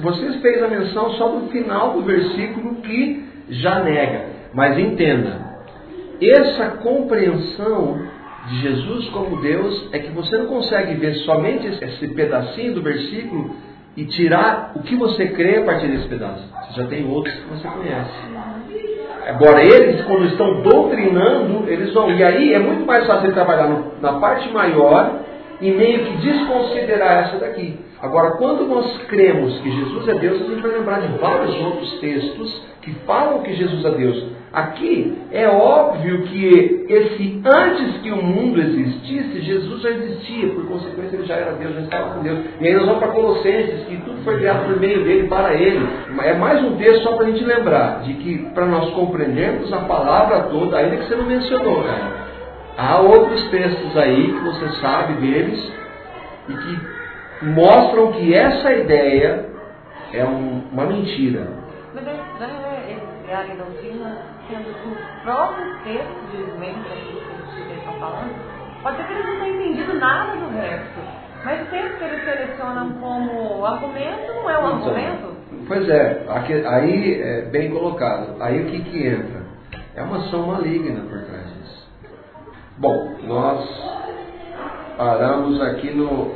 Vocês 0.01 0.37
fez 0.41 0.63
a 0.63 0.69
menção 0.69 1.11
só 1.13 1.29
do 1.29 1.49
final 1.49 1.93
do 1.93 2.03
versículo 2.03 2.77
que 2.77 3.25
já 3.51 3.81
nega. 3.81 4.25
Mas 4.55 4.79
entenda, 4.79 5.39
essa 6.21 6.77
compreensão 6.83 8.01
de 8.49 8.61
Jesus 8.61 9.09
como 9.11 9.41
Deus 9.41 9.89
é 9.93 9.99
que 9.99 10.11
você 10.11 10.37
não 10.39 10.47
consegue 10.47 10.95
ver 10.95 11.15
somente 11.17 11.67
esse 11.67 12.09
pedacinho 12.09 12.75
do 12.75 12.83
versículo 12.83 13.55
e 13.97 14.05
tirar 14.07 14.73
o 14.75 14.81
que 14.83 14.97
você 14.97 15.29
crê 15.29 15.59
a 15.59 15.65
partir 15.65 15.87
desse 15.89 16.09
pedaço. 16.09 16.43
Você 16.71 16.81
já 16.81 16.87
tem 16.87 17.09
outros 17.09 17.35
que 17.35 17.49
você 17.51 17.69
conhece. 17.69 18.11
Agora, 19.29 19.63
eles, 19.63 20.05
quando 20.05 20.25
estão 20.27 20.63
doutrinando, 20.63 21.69
eles 21.69 21.93
vão. 21.93 22.11
E 22.11 22.25
aí 22.25 22.55
é 22.55 22.59
muito 22.59 22.85
mais 22.85 23.07
fácil 23.07 23.33
trabalhar 23.33 23.69
no- 23.69 23.93
na 24.01 24.15
parte 24.15 24.51
maior 24.51 25.21
e 25.61 25.71
meio 25.71 26.05
que 26.07 26.17
desconsiderar 26.17 27.25
essa 27.25 27.39
daqui. 27.39 27.79
Agora, 28.03 28.33
quando 28.33 28.67
nós 28.67 29.01
cremos 29.07 29.61
que 29.61 29.71
Jesus 29.71 30.09
é 30.09 30.15
Deus, 30.15 30.43
a 30.43 30.45
gente 30.47 30.61
vai 30.61 30.73
lembrar 30.73 31.01
de 31.03 31.19
vários 31.19 31.57
outros 31.61 32.01
textos 32.01 32.63
que 32.81 32.93
falam 33.07 33.45
que 33.45 33.55
Jesus 33.55 33.85
é 33.85 33.91
Deus. 33.93 34.27
Aqui 34.53 35.17
é 35.31 35.47
óbvio 35.47 36.23
que 36.23 36.85
esse 36.89 37.41
antes 37.47 37.99
que 38.03 38.11
o 38.11 38.21
mundo 38.21 38.61
existisse, 38.61 39.41
Jesus 39.43 39.83
já 39.83 39.91
existia, 39.91 40.49
por 40.49 40.67
consequência 40.67 41.15
ele 41.17 41.27
já 41.27 41.37
era 41.37 41.53
Deus, 41.53 41.75
já 41.75 41.81
estava 41.83 42.15
com 42.15 42.23
Deus. 42.25 42.41
E 42.61 42.67
aí 42.67 42.75
nós 42.75 42.87
vamos 42.87 42.99
para 42.99 43.13
Colossenses, 43.13 43.87
que 43.87 43.97
tudo 43.99 44.25
foi 44.25 44.37
criado 44.39 44.67
por 44.67 44.81
meio 44.81 45.05
dele, 45.05 45.29
para 45.29 45.55
ele. 45.55 45.89
É 46.23 46.35
mais 46.35 46.61
um 46.65 46.77
texto 46.77 47.05
só 47.05 47.13
para 47.13 47.27
a 47.27 47.31
gente 47.31 47.45
lembrar 47.45 48.03
de 48.03 48.15
que 48.15 48.51
para 48.53 48.67
nós 48.67 48.91
compreendermos 48.95 49.73
a 49.73 49.79
palavra 49.79 50.41
toda, 50.51 50.77
ainda 50.77 50.97
que 50.97 51.07
você 51.07 51.15
não 51.15 51.25
mencionou, 51.25 51.85
cara. 51.85 52.33
Há 52.77 53.01
outros 53.01 53.49
textos 53.51 53.97
aí 53.97 54.27
que 54.27 54.45
você 54.45 54.69
sabe 54.81 55.13
deles 55.15 55.73
e 56.49 56.53
que 56.53 57.02
mostram 57.43 58.13
que 58.13 58.35
essa 58.35 58.73
ideia 58.73 59.47
é 60.13 60.25
um- 60.25 60.63
uma 60.73 60.87
mentira. 60.87 61.47
Mas 61.95 62.07
é 62.07 62.13
estranho, 62.15 62.61
né? 62.61 62.85
Eles 62.89 63.03
criarem 63.25 63.57
doutrina, 63.57 64.17
sendo 64.49 64.65
que 64.65 64.89
os 64.89 65.23
próprios 65.23 65.79
textos 65.83 66.31
de 66.31 66.43
aqui 66.43 67.23
que 67.55 67.61
eles 67.61 67.79
estão 67.79 67.95
falando, 67.95 68.31
pode 68.83 68.97
ser 68.97 69.05
que 69.05 69.13
eles 69.13 69.27
não 69.27 69.41
tenham 69.41 69.57
entendido 69.63 69.95
nada 69.95 70.37
do 70.37 70.49
resto. 70.57 71.23
Mas 71.45 71.61
o 71.63 71.71
texto 71.71 71.99
que 71.99 72.05
eles 72.05 72.25
selecionam 72.25 72.93
como 73.01 73.65
argumento 73.67 74.33
não 74.35 74.49
é 74.51 74.59
um 74.59 74.67
Então, 74.67 74.89
argumento? 74.89 75.33
Pois 75.67 75.89
é, 75.89 76.25
aqui- 76.29 76.65
aí 76.67 77.21
é 77.21 77.43
bem 77.43 77.71
colocado. 77.71 78.41
Aí 78.41 78.63
o 78.63 78.67
que, 78.67 78.83
que 78.85 79.07
entra? 79.09 79.43
É 79.97 80.03
uma 80.03 80.19
ação 80.19 80.47
maligna 80.47 81.01
por 81.01 81.21
trás 81.23 81.45
disso. 81.55 81.89
Bom, 82.79 83.17
nós 83.25 83.69
paramos 84.97 85.61
aqui 85.63 85.91
no, 85.91 86.33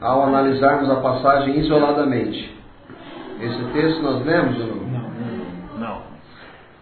ao 0.00 0.22
analisarmos 0.22 0.90
a 0.90 0.96
passagem 0.96 1.58
isoladamente. 1.60 2.56
Esse 3.40 3.64
texto 3.72 4.02
nós 4.02 4.24
lemos 4.24 4.58
ou 4.60 4.66
não? 4.66 5.17